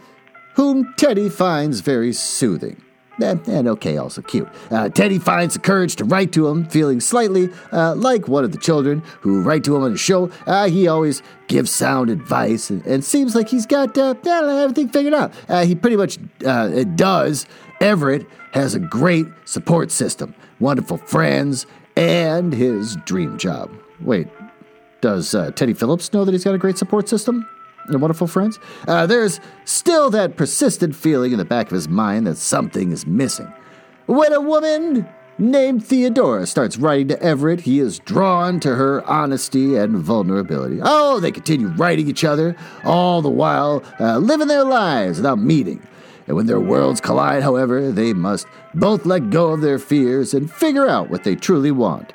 whom 0.54 0.92
Teddy 0.96 1.28
finds 1.28 1.80
very 1.80 2.12
soothing 2.12 2.82
and, 3.22 3.46
and 3.48 3.68
okay, 3.68 3.96
also 3.96 4.22
cute. 4.22 4.48
Uh, 4.70 4.88
Teddy 4.88 5.18
finds 5.18 5.54
the 5.54 5.60
courage 5.60 5.96
to 5.96 6.04
write 6.04 6.32
to 6.32 6.48
him, 6.48 6.64
feeling 6.66 7.00
slightly 7.00 7.50
uh, 7.72 7.94
like 7.94 8.28
one 8.28 8.44
of 8.44 8.52
the 8.52 8.58
children 8.58 9.02
who 9.20 9.42
write 9.42 9.64
to 9.64 9.76
him 9.76 9.82
on 9.82 9.92
the 9.92 9.98
show. 9.98 10.30
Uh, 10.46 10.68
he 10.68 10.88
always 10.88 11.22
gives 11.48 11.70
sound 11.70 12.10
advice 12.10 12.70
and, 12.70 12.84
and 12.86 13.04
seems 13.04 13.34
like 13.34 13.48
he's 13.48 13.66
got 13.66 13.96
uh, 13.96 14.14
everything 14.24 14.88
figured 14.88 15.14
out. 15.14 15.32
Uh, 15.48 15.64
he 15.64 15.74
pretty 15.74 15.96
much 15.96 16.18
uh, 16.44 16.84
does. 16.94 17.46
Everett 17.80 18.26
has 18.52 18.74
a 18.74 18.80
great 18.80 19.26
support 19.44 19.90
system, 19.90 20.34
wonderful 20.58 20.98
friends, 20.98 21.66
and 21.96 22.52
his 22.52 22.96
dream 23.04 23.38
job. 23.38 23.70
Wait, 24.00 24.28
does 25.00 25.32
Teddy 25.54 25.74
Phillips 25.74 26.12
know 26.12 26.24
that 26.24 26.32
he's 26.32 26.44
got 26.44 26.54
a 26.54 26.58
great 26.58 26.78
support 26.78 27.08
system? 27.08 27.46
And 27.86 28.00
wonderful 28.00 28.26
friends, 28.26 28.58
uh, 28.88 29.06
there's 29.06 29.40
still 29.64 30.10
that 30.10 30.36
persistent 30.36 30.94
feeling 30.94 31.32
in 31.32 31.38
the 31.38 31.44
back 31.44 31.66
of 31.66 31.72
his 31.72 31.88
mind 31.88 32.26
that 32.26 32.36
something 32.36 32.92
is 32.92 33.06
missing. 33.06 33.52
When 34.06 34.32
a 34.32 34.40
woman 34.40 35.08
named 35.38 35.84
Theodora 35.84 36.46
starts 36.46 36.76
writing 36.76 37.08
to 37.08 37.22
Everett, 37.22 37.60
he 37.60 37.80
is 37.80 37.98
drawn 38.00 38.60
to 38.60 38.74
her 38.74 39.02
honesty 39.08 39.76
and 39.76 39.96
vulnerability. 39.96 40.80
Oh, 40.82 41.20
they 41.20 41.32
continue 41.32 41.68
writing 41.68 42.08
each 42.08 42.24
other, 42.24 42.56
all 42.84 43.22
the 43.22 43.30
while 43.30 43.82
uh, 43.98 44.18
living 44.18 44.48
their 44.48 44.64
lives 44.64 45.18
without 45.18 45.38
meeting. 45.38 45.86
And 46.26 46.36
when 46.36 46.46
their 46.46 46.60
worlds 46.60 47.00
collide, 47.00 47.42
however, 47.42 47.90
they 47.90 48.12
must 48.12 48.46
both 48.74 49.06
let 49.06 49.30
go 49.30 49.52
of 49.52 49.62
their 49.62 49.78
fears 49.78 50.34
and 50.34 50.50
figure 50.50 50.86
out 50.86 51.10
what 51.10 51.24
they 51.24 51.34
truly 51.34 51.72
want. 51.72 52.12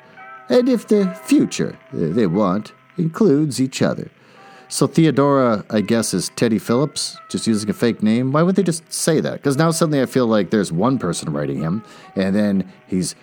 And 0.48 0.68
if 0.68 0.86
the 0.86 1.12
future 1.24 1.76
they 1.92 2.26
want 2.26 2.72
includes 2.96 3.60
each 3.60 3.82
other. 3.82 4.10
So 4.68 4.86
Theodora, 4.86 5.64
I 5.70 5.80
guess, 5.80 6.12
is 6.12 6.30
Teddy 6.36 6.58
Phillips, 6.58 7.16
just 7.28 7.46
using 7.46 7.70
a 7.70 7.72
fake 7.72 8.02
name. 8.02 8.32
Why 8.32 8.42
would 8.42 8.56
they 8.56 8.64
just 8.64 8.92
say 8.92 9.20
that? 9.20 9.34
Because 9.34 9.56
now 9.56 9.70
suddenly 9.70 10.02
I 10.02 10.06
feel 10.06 10.26
like 10.26 10.50
there's 10.50 10.72
one 10.72 10.98
person 10.98 11.32
writing 11.32 11.58
him, 11.58 11.84
and 12.16 12.34
then 12.34 12.70
he's 12.88 13.14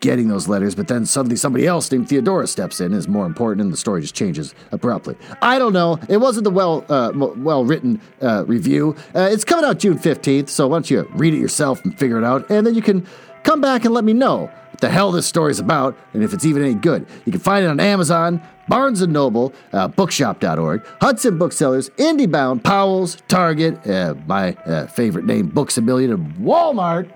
getting 0.00 0.28
those 0.28 0.48
letters, 0.48 0.74
but 0.74 0.88
then 0.88 1.06
suddenly 1.06 1.36
somebody 1.36 1.66
else 1.66 1.90
named 1.90 2.08
Theodora 2.08 2.46
steps 2.46 2.80
in, 2.80 2.92
is 2.92 3.08
more 3.08 3.26
important, 3.26 3.60
and 3.62 3.72
the 3.72 3.76
story 3.76 4.00
just 4.00 4.14
changes 4.14 4.54
abruptly. 4.72 5.16
I 5.40 5.58
don't 5.58 5.72
know. 5.72 5.98
It 6.08 6.18
wasn't 6.18 6.44
the 6.44 6.50
well 6.50 6.84
uh, 6.88 7.12
well 7.14 7.64
written 7.64 8.00
uh, 8.20 8.44
review. 8.46 8.96
Uh, 9.14 9.28
it's 9.30 9.44
coming 9.44 9.64
out 9.64 9.78
June 9.78 9.98
fifteenth, 9.98 10.50
so 10.50 10.66
why 10.66 10.76
don't 10.76 10.90
you 10.90 11.08
read 11.14 11.32
it 11.32 11.38
yourself 11.38 11.84
and 11.84 11.96
figure 11.98 12.18
it 12.18 12.24
out, 12.24 12.48
and 12.50 12.66
then 12.66 12.74
you 12.74 12.82
can 12.82 13.06
come 13.44 13.60
back 13.60 13.84
and 13.84 13.94
let 13.94 14.04
me 14.04 14.12
know 14.12 14.50
what 14.70 14.80
the 14.80 14.90
hell 14.90 15.10
this 15.10 15.26
story's 15.26 15.58
about 15.58 15.96
and 16.12 16.22
if 16.22 16.34
it's 16.34 16.44
even 16.44 16.62
any 16.62 16.74
good. 16.74 17.06
You 17.24 17.32
can 17.32 17.40
find 17.40 17.64
it 17.64 17.68
on 17.68 17.80
Amazon, 17.80 18.42
Barnes 18.68 19.06
& 19.06 19.06
Noble, 19.06 19.52
uh, 19.72 19.88
Bookshop.org, 19.88 20.84
Hudson 21.00 21.38
Booksellers, 21.38 21.90
IndieBound, 21.90 22.62
Powell's, 22.62 23.16
Target, 23.28 23.86
uh, 23.86 24.14
my 24.26 24.54
uh, 24.66 24.86
favorite 24.86 25.24
name, 25.24 25.48
Books 25.48 25.78
A 25.78 25.82
Million, 25.82 26.12
and 26.12 26.34
Walmart. 26.36 27.10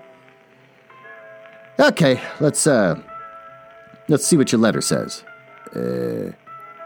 Okay, 1.79 2.21
let's 2.39 2.67
uh, 2.67 3.01
let's 4.07 4.25
see 4.25 4.37
what 4.37 4.51
your 4.51 4.61
letter 4.61 4.81
says. 4.81 5.23
Uh, 5.75 6.31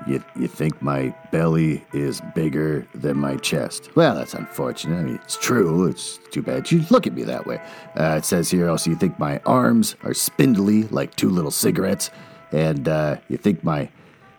you, 0.05 0.23
you 0.35 0.47
think 0.47 0.81
my 0.81 1.13
belly 1.31 1.83
is 1.93 2.21
bigger 2.35 2.87
than 2.93 3.17
my 3.17 3.35
chest? 3.37 3.95
Well, 3.95 4.15
that's 4.15 4.33
unfortunate. 4.33 4.97
I 4.97 5.03
mean, 5.03 5.19
it's 5.23 5.37
true. 5.37 5.87
It's 5.87 6.19
too 6.31 6.41
bad 6.41 6.71
you 6.71 6.83
look 6.89 7.07
at 7.07 7.13
me 7.13 7.23
that 7.23 7.47
way. 7.47 7.59
Uh, 7.99 8.15
it 8.17 8.25
says 8.25 8.49
here 8.49 8.69
also, 8.69 8.91
you 8.91 8.95
think 8.95 9.17
my 9.19 9.39
arms 9.45 9.95
are 10.03 10.13
spindly 10.13 10.83
like 10.83 11.15
two 11.15 11.29
little 11.29 11.51
cigarettes, 11.51 12.11
and 12.51 12.87
uh, 12.87 13.17
you 13.27 13.37
think 13.37 13.63
my 13.63 13.89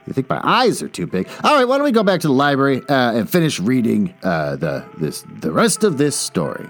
you 0.09 0.15
think 0.15 0.29
my 0.29 0.41
eyes 0.43 0.83
are 0.83 0.89
too 0.89 1.07
big? 1.07 1.29
All 1.45 1.55
right, 1.55 1.69
why 1.69 1.77
don't 1.77 1.85
we 1.85 1.93
go 1.93 2.03
back 2.03 2.21
to 2.21 2.29
the 2.29 2.33
library 2.33 2.83
uh, 2.89 3.13
and 3.13 3.31
finish 3.31 3.61
reading 3.61 4.15
uh, 4.23 4.57
the 4.57 4.85
this 4.99 5.25
the 5.41 5.53
rest 5.53 5.85
of 5.85 5.99
this 5.99 6.17
story? 6.17 6.67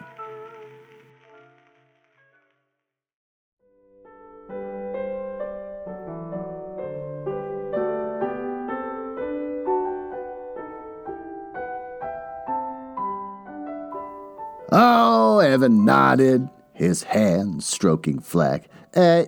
Oh, 14.71 15.39
Evan 15.39 15.85
nodded, 15.85 16.49
his 16.75 17.05
hand 17.05 17.65
stroking 17.65 18.21
Flack. 18.21 18.69
Uh, 18.95 19.25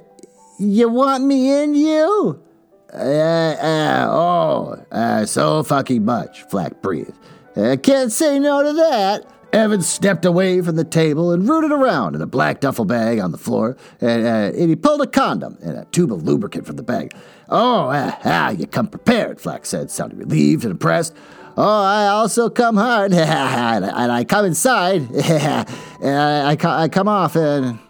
you 0.58 0.88
want 0.88 1.24
me 1.24 1.62
in 1.62 1.74
you? 1.74 2.42
Uh, 2.92 2.96
uh, 2.96 4.06
oh, 4.10 4.84
uh, 4.90 5.24
so 5.24 5.62
fucking 5.62 6.04
much, 6.04 6.42
Flack 6.44 6.82
breathed. 6.82 7.12
I 7.56 7.76
can't 7.76 8.10
say 8.10 8.38
no 8.38 8.62
to 8.62 8.72
that. 8.72 9.26
Evans 9.52 9.88
stepped 9.88 10.24
away 10.24 10.60
from 10.62 10.76
the 10.76 10.84
table 10.84 11.32
and 11.32 11.48
rooted 11.48 11.72
around 11.72 12.14
in 12.14 12.22
a 12.22 12.26
black 12.26 12.60
duffel 12.60 12.84
bag 12.84 13.18
on 13.18 13.32
the 13.32 13.38
floor, 13.38 13.76
and, 14.00 14.24
uh, 14.24 14.56
and 14.56 14.70
he 14.70 14.76
pulled 14.76 15.02
a 15.02 15.06
condom 15.06 15.58
and 15.60 15.76
a 15.76 15.84
tube 15.86 16.12
of 16.12 16.22
lubricant 16.22 16.66
from 16.66 16.76
the 16.76 16.82
bag. 16.82 17.12
Oh, 17.48 17.88
uh, 17.88 18.14
ah, 18.24 18.50
you 18.50 18.66
come 18.66 18.86
prepared, 18.86 19.40
Flack 19.40 19.66
said, 19.66 19.90
sounding 19.90 20.18
relieved 20.18 20.64
and 20.64 20.70
impressed. 20.70 21.16
Oh, 21.56 21.82
I 21.82 22.06
also 22.08 22.48
come 22.48 22.76
hard, 22.76 23.12
and 23.14 23.84
I 24.12 24.24
come 24.24 24.46
inside, 24.46 25.10
and 25.10 25.66
I, 26.02 26.52
I, 26.52 26.82
I 26.82 26.88
come 26.88 27.08
off, 27.08 27.34
and 27.34 27.80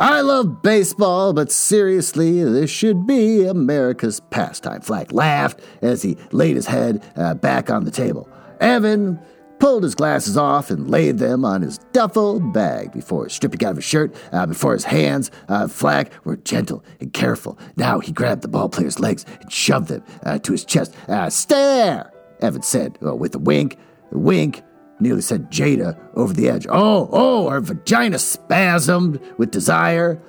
I 0.00 0.22
love 0.22 0.62
baseball, 0.62 1.34
but 1.34 1.52
seriously, 1.52 2.42
this 2.42 2.70
should 2.70 3.06
be 3.06 3.44
America's 3.44 4.18
pastime. 4.30 4.80
Flack 4.80 5.12
laughed 5.12 5.60
as 5.82 6.00
he 6.00 6.16
laid 6.32 6.56
his 6.56 6.64
head 6.64 7.04
uh, 7.16 7.34
back 7.34 7.68
on 7.68 7.84
the 7.84 7.90
table. 7.90 8.26
Evan 8.62 9.20
pulled 9.58 9.82
his 9.82 9.94
glasses 9.94 10.38
off 10.38 10.70
and 10.70 10.90
laid 10.90 11.18
them 11.18 11.44
on 11.44 11.60
his 11.60 11.76
duffel 11.92 12.40
bag 12.40 12.92
before 12.92 13.28
stripping 13.28 13.62
out 13.62 13.72
of 13.72 13.76
his 13.76 13.84
shirt. 13.84 14.14
Uh, 14.32 14.46
before 14.46 14.72
his 14.72 14.84
hands, 14.84 15.30
uh, 15.50 15.68
Flack 15.68 16.10
were 16.24 16.36
gentle 16.36 16.82
and 16.98 17.12
careful. 17.12 17.58
Now 17.76 18.00
he 18.00 18.10
grabbed 18.10 18.40
the 18.40 18.48
ball 18.48 18.70
player's 18.70 19.00
legs 19.00 19.26
and 19.42 19.52
shoved 19.52 19.88
them 19.88 20.02
uh, 20.24 20.38
to 20.38 20.52
his 20.52 20.64
chest. 20.64 20.94
Uh, 21.08 21.28
stay 21.28 21.56
there, 21.56 22.10
Evan 22.40 22.62
said 22.62 22.98
uh, 23.04 23.14
with 23.14 23.34
a 23.34 23.38
wink. 23.38 23.76
A 24.12 24.18
wink 24.18 24.62
nearly 25.00 25.22
sent 25.22 25.50
Jada 25.50 25.98
over 26.14 26.32
the 26.32 26.48
edge. 26.48 26.66
Oh, 26.68 27.08
oh, 27.12 27.48
her 27.48 27.60
vagina 27.60 28.16
spasmed 28.16 29.20
with 29.38 29.50
desire. 29.50 30.20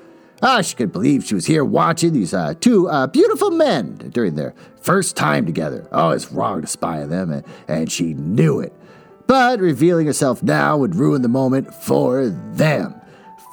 Ah, 0.42 0.62
she 0.62 0.76
couldn't 0.76 0.94
believe 0.94 1.24
she 1.24 1.36
was 1.36 1.46
here 1.46 1.64
watching 1.64 2.14
these 2.14 2.34
uh, 2.34 2.56
two 2.60 2.90
uh, 2.90 3.08
beautiful 3.08 3.52
men 3.52 3.96
during 4.12 4.36
their 4.36 4.56
first 4.82 5.16
time 5.16 5.46
together. 5.46 5.88
Oh, 5.92 6.10
it's 6.10 6.32
wrong 6.32 6.62
to 6.62 6.68
spy 6.68 7.02
on 7.04 7.10
them, 7.10 7.32
and, 7.32 7.46
and 7.68 7.92
she 7.92 8.16
knew 8.16 8.60
it. 8.60 8.74
But 9.28 9.60
revealing 9.60 10.08
herself 10.08 10.42
now 10.42 10.78
would 10.78 10.96
ruin 10.96 11.22
the 11.22 11.30
moment 11.30 11.74
for 11.74 12.28
them. 12.28 12.96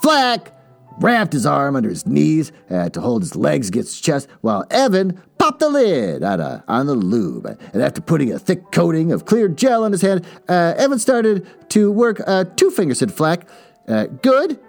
Flack 0.03 0.53
wrapped 1.01 1.33
his 1.33 1.47
arm 1.47 1.77
under 1.77 1.89
his 1.89 2.07
knees 2.07 2.53
uh, 2.71 2.89
to 2.89 3.01
hold 3.01 3.23
his 3.23 3.37
legs 3.37 3.69
against 3.69 3.91
his 3.91 4.01
chest, 4.01 4.29
while 4.41 4.65
Evan 4.71 5.23
popped 5.49 5.61
the 5.61 5.69
lid 5.71 6.23
on, 6.23 6.41
a, 6.41 6.63
on 6.69 6.87
the 6.87 6.95
lube. 6.95 7.47
And 7.47 7.83
after 7.83 8.03
putting 8.03 8.31
a 8.33 8.39
thick 8.39 8.71
coating 8.71 9.13
of 9.13 9.25
clear 9.25 9.49
gel 9.49 9.83
on 9.83 9.93
his 9.93 10.03
hand, 10.03 10.27
uh, 10.47 10.75
Evan 10.77 10.99
started 10.99 11.47
to 11.71 11.91
work 11.91 12.21
uh, 12.27 12.45
two 12.57 12.71
fingers 12.71 13.01
in 13.01 13.09
Flack. 13.09 13.49
Uh, 13.87 14.05
good. 14.21 14.61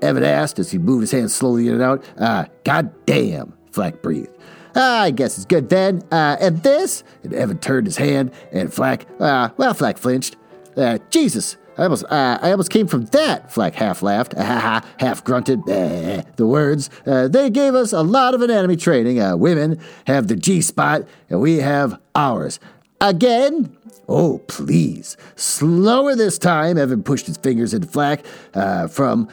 Evan 0.00 0.22
asked 0.22 0.60
as 0.60 0.70
he 0.70 0.78
moved 0.78 1.00
his 1.00 1.10
hand 1.10 1.32
slowly 1.32 1.66
in 1.66 1.74
and 1.74 1.82
out. 1.82 2.04
Uh, 2.16 2.44
God 2.62 2.94
damn, 3.06 3.54
Flack 3.72 4.02
breathed. 4.02 4.30
Ah, 4.76 5.02
I 5.02 5.10
guess 5.10 5.36
it's 5.36 5.46
good 5.46 5.68
then. 5.68 6.02
Uh, 6.12 6.36
and 6.40 6.62
this? 6.62 7.02
And 7.24 7.34
Evan 7.34 7.58
turned 7.58 7.88
his 7.88 7.96
hand, 7.96 8.30
and 8.52 8.72
Flack, 8.72 9.06
uh, 9.18 9.48
well, 9.56 9.74
Flack 9.74 9.98
flinched. 9.98 10.36
Uh, 10.76 10.98
Jesus, 11.10 11.56
I 11.80 11.84
almost, 11.84 12.04
uh, 12.04 12.38
I 12.42 12.50
almost 12.50 12.70
came 12.70 12.86
from 12.86 13.06
that, 13.06 13.50
Flack 13.50 13.74
half 13.74 14.02
laughed, 14.02 14.34
half 14.34 15.24
grunted. 15.24 15.64
the 15.64 16.46
words. 16.46 16.90
Uh, 17.06 17.26
they 17.26 17.48
gave 17.48 17.74
us 17.74 17.94
a 17.94 18.02
lot 18.02 18.34
of 18.34 18.42
anatomy 18.42 18.76
training. 18.76 19.18
Uh, 19.18 19.34
women 19.36 19.80
have 20.06 20.28
the 20.28 20.36
G 20.36 20.60
spot, 20.60 21.04
and 21.30 21.40
we 21.40 21.56
have 21.56 21.98
ours. 22.14 22.60
Again? 23.00 23.74
Oh, 24.08 24.42
please. 24.46 25.16
Slower 25.36 26.14
this 26.14 26.38
time. 26.38 26.76
Evan 26.76 27.02
pushed 27.02 27.26
his 27.26 27.38
fingers 27.38 27.72
into 27.72 27.88
Flack 27.88 28.26
uh, 28.52 28.86
from 28.86 29.28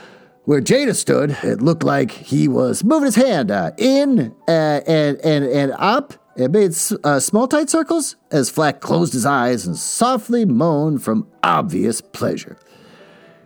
where 0.46 0.62
Jada 0.62 0.96
stood, 0.96 1.32
it 1.44 1.62
looked 1.62 1.84
like 1.84 2.10
he 2.12 2.48
was 2.48 2.82
moving 2.82 3.08
his 3.08 3.16
hand 3.16 3.52
uh, 3.52 3.72
in 3.78 4.34
uh, 4.48 4.80
and, 4.88 5.18
and, 5.18 5.44
and 5.44 5.74
up. 5.78 6.14
It 6.38 6.52
made 6.52 6.72
uh, 7.04 7.20
small, 7.20 7.48
tight 7.48 7.70
circles 7.70 8.16
as 8.32 8.50
Flack 8.52 8.80
closed 8.80 9.14
his 9.14 9.26
eyes 9.26 9.66
and 9.66 9.76
softly 9.76 10.46
moaned 10.46 11.04
from 11.04 11.28
obvious 11.44 12.00
pleasure. 12.00 12.58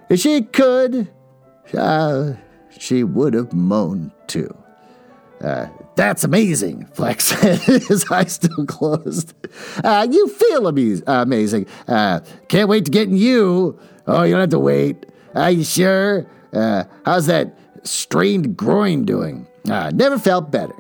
If 0.10 0.19
she 0.19 0.41
could, 0.41 1.10
uh, 1.73 2.34
she 2.77 3.06
would 3.06 3.34
have 3.34 3.54
moaned 3.54 4.12
too. 4.27 4.54
Uh, 5.39 5.67
that's 5.95 6.25
amazing, 6.25 6.86
Flack 6.93 7.21
said, 7.21 7.60
his 7.60 8.06
eyes 8.12 8.34
still 8.34 8.65
closed. 8.65 9.34
Uh, 9.84 10.06
you 10.12 10.27
feel 10.27 10.63
amaz- 10.63 11.04
amazing. 11.08 11.67
Uh, 11.88 12.19
can't 12.49 12.67
wait 12.67 12.84
to 12.86 12.91
get 12.91 13.08
in 13.08 13.15
you. 13.15 13.80
Oh, 14.06 14.23
you 14.23 14.32
don't 14.32 14.41
have 14.41 14.49
to 14.49 14.60
wait. 14.60 15.06
Are 15.34 15.49
you 15.49 15.63
sure? 15.63 16.27
Uh, 16.51 16.84
how's 17.06 17.27
that 17.27 17.58
strained 17.84 18.58
groin 18.58 19.06
doing? 19.06 19.47
Uh, 19.69 19.91
never 19.93 20.19
felt 20.19 20.51
better. 20.51 20.75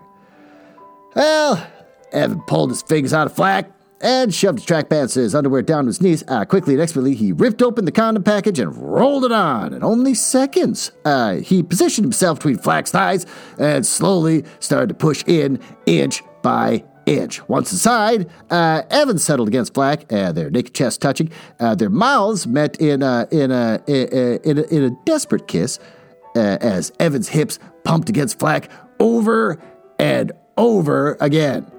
Well, 1.15 1.65
Evan 2.11 2.41
pulled 2.41 2.69
his 2.69 2.81
fingers 2.81 3.13
out 3.13 3.27
of 3.27 3.33
Flack 3.33 3.71
and 4.01 4.33
shoved 4.33 4.59
his 4.59 4.65
track 4.65 4.89
pants 4.89 5.15
and 5.15 5.23
his 5.23 5.35
underwear 5.35 5.61
down 5.61 5.83
to 5.83 5.87
his 5.87 6.01
knees. 6.01 6.23
Uh, 6.27 6.43
quickly 6.43 6.73
and 6.73 6.81
expertly, 6.81 7.15
he 7.15 7.31
ripped 7.31 7.61
open 7.61 7.85
the 7.85 7.91
condom 7.91 8.23
package 8.23 8.59
and 8.59 8.75
rolled 8.75 9.23
it 9.23 9.31
on 9.31 9.73
in 9.73 9.83
only 9.83 10.13
seconds. 10.13 10.91
Uh, 11.05 11.35
he 11.35 11.61
positioned 11.61 12.05
himself 12.05 12.39
between 12.39 12.57
Flack's 12.57 12.91
thighs 12.91 13.25
and 13.59 13.85
slowly 13.85 14.43
started 14.59 14.87
to 14.87 14.95
push 14.95 15.23
in 15.27 15.59
inch 15.85 16.23
by 16.41 16.83
inch. 17.05 17.47
Once 17.47 17.71
inside, 17.71 18.29
uh, 18.49 18.81
Evan 18.89 19.19
settled 19.19 19.47
against 19.47 19.73
Flack, 19.73 20.11
uh, 20.11 20.31
their 20.31 20.49
naked 20.49 20.73
chests 20.73 20.97
touching. 20.97 21.31
Their 21.59 21.89
mouths 21.89 22.47
met 22.47 22.79
in 22.81 23.03
a, 23.03 23.27
in 23.31 23.51
a, 23.51 23.81
in 23.87 24.57
a, 24.57 24.73
in 24.73 24.83
a 24.83 24.89
desperate 25.05 25.47
kiss 25.47 25.79
as 26.35 26.91
Evan's 26.99 27.29
hips 27.29 27.59
pumped 27.83 28.09
against 28.09 28.39
Flack 28.39 28.69
over 28.99 29.61
and 29.99 30.31
over 30.57 31.17
again. 31.19 31.71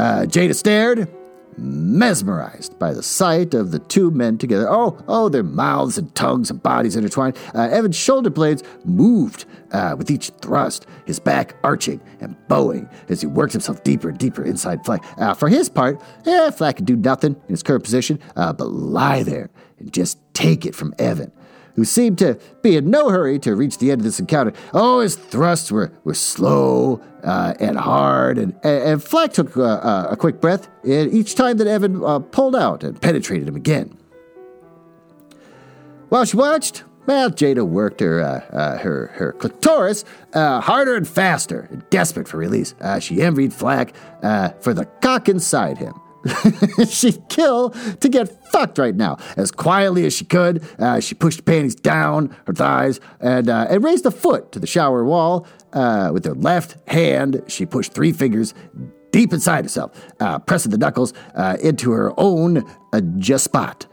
Uh, 0.00 0.24
Jada 0.24 0.54
stared, 0.54 1.14
mesmerized 1.58 2.78
by 2.78 2.94
the 2.94 3.02
sight 3.02 3.52
of 3.52 3.70
the 3.70 3.80
two 3.80 4.10
men 4.10 4.38
together. 4.38 4.66
Oh, 4.66 4.96
oh, 5.08 5.28
their 5.28 5.42
mouths 5.42 5.98
and 5.98 6.14
tongues 6.14 6.50
and 6.50 6.62
bodies 6.62 6.96
intertwined. 6.96 7.36
Uh, 7.54 7.68
Evan's 7.70 7.96
shoulder 7.96 8.30
blades 8.30 8.62
moved 8.86 9.44
uh, 9.72 9.94
with 9.98 10.10
each 10.10 10.30
thrust, 10.40 10.86
his 11.04 11.20
back 11.20 11.54
arching 11.62 12.00
and 12.20 12.34
bowing 12.48 12.88
as 13.10 13.20
he 13.20 13.26
worked 13.26 13.52
himself 13.52 13.84
deeper 13.84 14.08
and 14.08 14.16
deeper 14.16 14.42
inside 14.42 14.86
Flack. 14.86 15.04
Uh, 15.18 15.34
for 15.34 15.50
his 15.50 15.68
part, 15.68 16.00
yeah, 16.24 16.48
Flack 16.48 16.76
could 16.76 16.86
do 16.86 16.96
nothing 16.96 17.34
in 17.34 17.48
his 17.50 17.62
current 17.62 17.84
position 17.84 18.18
uh, 18.36 18.54
but 18.54 18.68
lie 18.68 19.22
there 19.22 19.50
and 19.78 19.92
just 19.92 20.18
take 20.32 20.64
it 20.64 20.74
from 20.74 20.94
Evan 20.98 21.30
who 21.76 21.84
seemed 21.84 22.18
to 22.18 22.38
be 22.62 22.76
in 22.76 22.90
no 22.90 23.10
hurry 23.10 23.38
to 23.40 23.54
reach 23.54 23.78
the 23.78 23.90
end 23.90 24.00
of 24.00 24.04
this 24.04 24.20
encounter. 24.20 24.52
Oh, 24.72 25.00
his 25.00 25.16
thrusts 25.16 25.70
were, 25.70 25.92
were 26.04 26.14
slow 26.14 27.02
uh, 27.22 27.54
and 27.60 27.76
hard, 27.76 28.38
and, 28.38 28.54
and 28.64 29.02
Flack 29.02 29.32
took 29.32 29.56
uh, 29.56 29.62
uh, 29.62 30.08
a 30.10 30.16
quick 30.16 30.40
breath 30.40 30.68
each 30.84 31.34
time 31.34 31.58
that 31.58 31.66
Evan 31.66 32.02
uh, 32.04 32.18
pulled 32.18 32.56
out 32.56 32.82
and 32.82 33.00
penetrated 33.00 33.48
him 33.48 33.56
again. 33.56 33.96
While 36.08 36.24
she 36.24 36.36
watched, 36.36 36.84
well, 37.06 37.30
Jada 37.30 37.66
worked 37.66 38.00
her 38.00 38.20
uh, 38.20 38.78
her 38.78 39.12
her 39.14 39.32
clitoris 39.32 40.04
harder 40.32 40.96
and 40.96 41.06
faster, 41.06 41.68
desperate 41.90 42.28
for 42.28 42.36
release. 42.36 42.74
She 43.00 43.22
envied 43.22 43.52
Flack 43.52 43.94
for 44.60 44.74
the 44.74 44.86
cock 45.00 45.28
inside 45.28 45.78
him. 45.78 45.94
She'd 46.88 47.28
kill 47.28 47.70
to 47.70 48.08
get 48.08 48.50
fucked 48.52 48.78
right 48.78 48.94
now. 48.94 49.18
As 49.36 49.50
quietly 49.50 50.04
as 50.06 50.12
she 50.12 50.24
could, 50.24 50.64
uh, 50.78 51.00
she 51.00 51.14
pushed 51.14 51.44
panties 51.44 51.74
down 51.74 52.36
her 52.46 52.52
thighs 52.52 53.00
and, 53.20 53.48
uh, 53.48 53.66
and 53.70 53.82
raised 53.82 54.06
a 54.06 54.10
foot 54.10 54.52
to 54.52 54.58
the 54.58 54.66
shower 54.66 55.04
wall. 55.04 55.46
Uh, 55.72 56.10
with 56.12 56.24
her 56.24 56.34
left 56.34 56.76
hand, 56.90 57.42
she 57.46 57.64
pushed 57.64 57.92
three 57.92 58.12
fingers 58.12 58.54
deep 59.12 59.32
inside 59.32 59.64
herself, 59.64 59.92
uh, 60.20 60.38
pressing 60.38 60.70
the 60.70 60.78
knuckles 60.78 61.12
uh, 61.34 61.56
into 61.62 61.92
her 61.92 62.12
own 62.16 62.64
just 63.18 63.44
spot. 63.44 63.86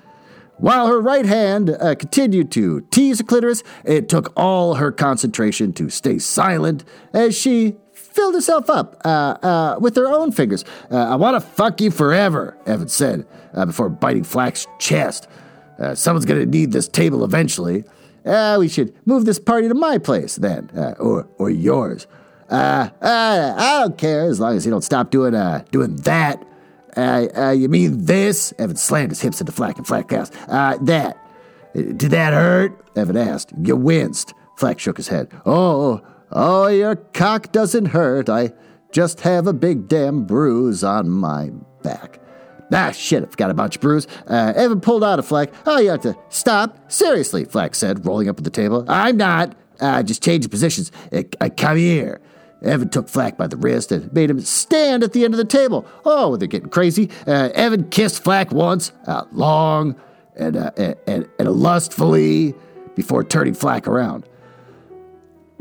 While 0.59 0.87
her 0.87 0.99
right 0.99 1.25
hand 1.25 1.69
uh, 1.69 1.93
continued 1.93 2.51
to 2.53 2.81
tease 2.89 3.19
her 3.19 3.23
clitoris, 3.23 3.63
it 3.85 4.09
took 4.09 4.33
all 4.35 4.75
her 4.75 4.91
concentration 4.91 5.71
to 5.73 5.89
stay 5.89 6.17
silent 6.17 6.83
as 7.13 7.37
she 7.37 7.77
filled 8.17 8.33
herself 8.33 8.67
up 8.67 8.99
uh, 9.05 9.37
uh, 9.43 9.77
with 9.79 9.95
her 9.95 10.07
own 10.07 10.31
fingers. 10.31 10.65
Uh, 10.89 10.97
I 10.97 11.15
want 11.15 11.35
to 11.35 11.39
fuck 11.39 11.79
you 11.79 11.91
forever, 11.91 12.57
Evan 12.65 12.87
said 12.87 13.27
uh, 13.53 13.67
before 13.67 13.89
biting 13.89 14.23
Flack's 14.23 14.65
chest. 14.79 15.27
Uh, 15.77 15.93
someone's 15.93 16.25
going 16.25 16.39
to 16.39 16.47
need 16.47 16.71
this 16.71 16.87
table 16.87 17.23
eventually. 17.23 17.83
We 18.25 18.67
should 18.67 18.95
move 19.05 19.25
this 19.25 19.37
party 19.37 19.67
to 19.67 19.75
my 19.75 19.99
place 19.99 20.35
then, 20.35 20.71
or, 20.99 21.27
or 21.37 21.51
yours. 21.51 22.07
I 22.49 22.89
don't 23.83 23.97
care 23.97 24.25
as 24.25 24.39
long 24.39 24.57
as 24.57 24.65
you 24.65 24.71
don't 24.71 24.83
stop 24.83 25.11
doing, 25.11 25.33
doing 25.71 25.95
that. 25.97 26.43
you 27.55 27.69
mean 27.69 28.05
this? 28.05 28.51
Evan 28.57 28.75
slammed 28.77 29.11
his 29.11 29.21
hips 29.21 29.39
into 29.39 29.51
Flack 29.51 29.77
and 29.77 29.85
Flack 29.85 30.11
asked, 30.11 30.33
that. 30.47 31.17
Did 31.73 31.99
that 31.99 32.33
hurt? 32.33 32.83
Evan 32.97 33.15
asked. 33.15 33.53
You 33.61 33.75
winced. 33.75 34.33
Flack 34.57 34.79
shook 34.79 34.97
his 34.97 35.07
head. 35.07 35.29
Oh, 35.45 36.01
Oh, 36.31 36.67
your 36.67 36.95
cock 36.95 37.51
doesn't 37.51 37.85
hurt. 37.87 38.29
I 38.29 38.53
just 38.91 39.21
have 39.21 39.47
a 39.47 39.53
big 39.53 39.87
damn 39.87 40.25
bruise 40.25 40.83
on 40.83 41.09
my 41.09 41.51
back. 41.83 42.19
Ah, 42.71 42.91
shit, 42.91 43.23
I 43.23 43.27
forgot 43.27 43.49
about 43.49 43.75
your 43.75 43.81
bruise. 43.81 44.07
Uh, 44.27 44.53
Evan 44.55 44.81
pulled 44.81 45.03
out 45.03 45.19
a 45.19 45.23
Flack. 45.23 45.53
Oh, 45.65 45.79
you 45.79 45.89
have 45.89 46.01
to 46.01 46.17
stop. 46.29 46.91
Seriously, 46.91 47.45
Flack 47.45 47.75
said, 47.75 48.05
rolling 48.05 48.27
up 48.27 48.37
at 48.37 48.43
the 48.43 48.49
table. 48.49 48.83
I'm 48.89 49.15
not. 49.15 49.55
Uh, 49.79 50.03
just 50.03 50.23
changing 50.23 50.49
positions. 50.49 50.91
Uh, 51.13 51.23
uh, 51.39 51.49
come 51.55 51.77
here. 51.77 52.19
Evan 52.63 52.89
took 52.89 53.07
Flack 53.07 53.37
by 53.37 53.47
the 53.47 53.55
wrist 53.55 53.91
and 53.91 54.11
made 54.11 54.29
him 54.29 54.41
stand 54.41 55.03
at 55.03 55.13
the 55.13 55.23
end 55.23 55.33
of 55.33 55.37
the 55.37 55.45
table. 55.45 55.85
Oh, 56.03 56.35
they're 56.35 56.47
getting 56.47 56.69
crazy. 56.69 57.09
Uh, 57.25 57.49
Evan 57.53 57.89
kissed 57.89 58.23
Flack 58.23 58.51
once, 58.51 58.91
uh, 59.05 59.25
long 59.31 59.95
and, 60.35 60.57
uh, 60.57 60.71
and, 60.75 61.29
and 61.39 61.49
lustfully, 61.49 62.55
before 62.95 63.23
turning 63.23 63.53
Flack 63.53 63.87
around. 63.87 64.27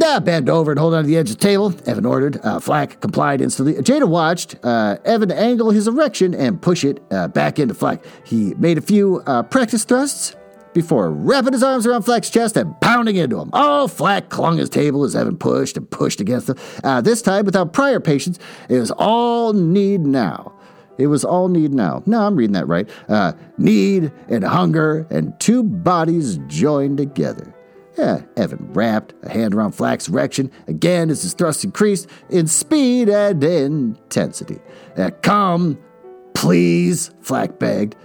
Ah, 0.05 0.21
bend 0.21 0.49
over 0.51 0.71
and 0.71 0.79
hold 0.79 0.95
on 0.95 1.05
to 1.05 1.09
the 1.09 1.17
edge 1.17 1.31
of 1.31 1.39
the 1.39 1.43
table, 1.43 1.75
Evan 1.87 2.05
ordered. 2.05 2.39
Uh, 2.43 2.61
Flack 2.61 3.01
complied 3.01 3.41
instantly. 3.41 3.75
Jada 3.75 4.07
watched 4.07 4.55
uh, 4.63 4.99
Evan 5.05 5.33
angle 5.33 5.71
his 5.71 5.89
erection 5.89 6.35
and 6.35 6.61
push 6.61 6.85
it 6.85 7.03
uh, 7.11 7.29
back 7.29 7.59
into 7.59 7.75
Flack. 7.75 8.05
He 8.25 8.55
made 8.55 8.77
a 8.77 8.83
few 8.83 9.23
uh, 9.27 9.43
practice 9.45 9.85
thrusts 9.85 10.37
before 10.75 11.11
wrapping 11.11 11.55
his 11.55 11.63
arms 11.63 11.87
around 11.87 12.03
Flack's 12.03 12.29
chest 12.29 12.59
and 12.59 12.79
pounding 12.83 13.17
into 13.17 13.41
him. 13.41 13.49
Oh, 13.55 13.89
Flack 13.89 14.29
clung 14.29 14.59
his 14.59 14.69
table 14.69 15.03
as 15.05 15.17
Evan 15.17 15.39
pushed 15.39 15.79
and 15.79 15.91
pushed 15.91 16.21
against 16.21 16.51
him. 16.51 16.57
Uh, 16.85 17.01
this 17.01 17.23
time, 17.23 17.47
without 17.47 17.73
prior 17.73 17.99
patience, 17.99 18.39
it 18.69 18.79
was 18.79 18.91
all 18.91 19.55
need 19.55 20.03
now. 20.03 20.53
It 20.99 21.07
was 21.07 21.25
all 21.25 21.49
need 21.49 21.73
now. 21.73 22.03
No, 22.05 22.27
I'm 22.27 22.37
reading 22.37 22.53
that 22.53 22.69
right. 22.69 22.89
Uh, 23.09 23.33
need 23.57 24.13
and 24.29 24.45
hunger 24.45 25.07
and 25.11 25.39
two 25.41 25.63
bodies 25.63 26.39
joined 26.47 26.99
together. 26.99 27.56
Yeah, 27.97 28.23
Evan 28.37 28.73
wrapped 28.73 29.15
a 29.23 29.31
hand 29.31 29.55
around 29.55 29.73
Flack's 29.73 30.09
erection 30.09 30.51
again 30.67 31.09
as 31.09 31.23
his 31.23 31.33
thrust 31.33 31.65
increased 31.65 32.09
in 32.29 32.47
speed 32.47 33.09
and 33.09 33.43
intensity. 33.43 34.59
Uh, 34.97 35.11
come, 35.23 35.79
please, 36.35 37.11
Flack 37.23 37.59
begged. 37.59 37.97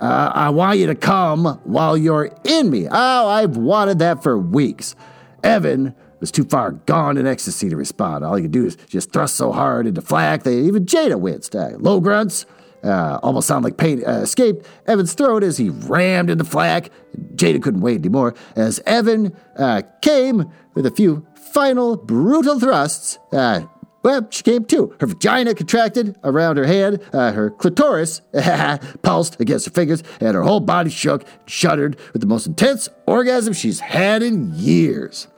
Uh, 0.00 0.32
I 0.34 0.50
want 0.50 0.78
you 0.78 0.86
to 0.86 0.94
come 0.94 1.44
while 1.64 1.96
you're 1.96 2.30
in 2.44 2.70
me. 2.70 2.88
Oh, 2.90 3.28
I've 3.28 3.56
wanted 3.56 3.98
that 3.98 4.22
for 4.22 4.38
weeks. 4.38 4.96
Evan 5.42 5.94
was 6.20 6.32
too 6.32 6.44
far 6.44 6.72
gone 6.72 7.18
in 7.18 7.26
ecstasy 7.26 7.68
to 7.68 7.76
respond. 7.76 8.24
All 8.24 8.34
he 8.34 8.42
could 8.42 8.50
do 8.50 8.64
is 8.64 8.76
just 8.88 9.12
thrust 9.12 9.34
so 9.34 9.52
hard 9.52 9.86
into 9.86 10.00
Flack 10.00 10.44
that 10.44 10.52
even 10.52 10.86
Jada 10.86 11.20
winced. 11.20 11.54
Uh, 11.54 11.72
low 11.78 12.00
grunts, 12.00 12.46
uh, 12.84 13.18
almost 13.22 13.48
sound 13.48 13.64
like 13.64 13.76
pain 13.76 14.02
uh, 14.06 14.20
escaped 14.20 14.66
Evan's 14.86 15.14
throat 15.14 15.42
as 15.42 15.56
he 15.56 15.70
rammed 15.70 16.30
into 16.30 16.44
Flack. 16.44 16.90
Jada 17.34 17.62
couldn't 17.62 17.80
wait 17.80 17.98
anymore 17.98 18.34
as 18.56 18.80
Evan 18.86 19.36
uh, 19.56 19.82
came 20.02 20.50
with 20.74 20.86
a 20.86 20.90
few 20.90 21.26
final 21.52 21.96
brutal 21.96 22.58
thrusts. 22.58 23.18
Uh, 23.32 23.62
well, 24.02 24.28
she 24.30 24.42
came 24.42 24.66
too. 24.66 24.94
Her 25.00 25.06
vagina 25.06 25.54
contracted 25.54 26.18
around 26.24 26.58
her 26.58 26.66
hand, 26.66 27.00
uh, 27.14 27.32
her 27.32 27.50
clitoris 27.50 28.20
pulsed 29.02 29.40
against 29.40 29.64
her 29.64 29.72
fingers, 29.72 30.02
and 30.20 30.34
her 30.34 30.42
whole 30.42 30.60
body 30.60 30.90
shook, 30.90 31.22
and 31.22 31.50
shuddered 31.50 31.98
with 32.12 32.20
the 32.20 32.28
most 32.28 32.46
intense 32.46 32.90
orgasm 33.06 33.54
she's 33.54 33.80
had 33.80 34.22
in 34.22 34.52
years. 34.54 35.28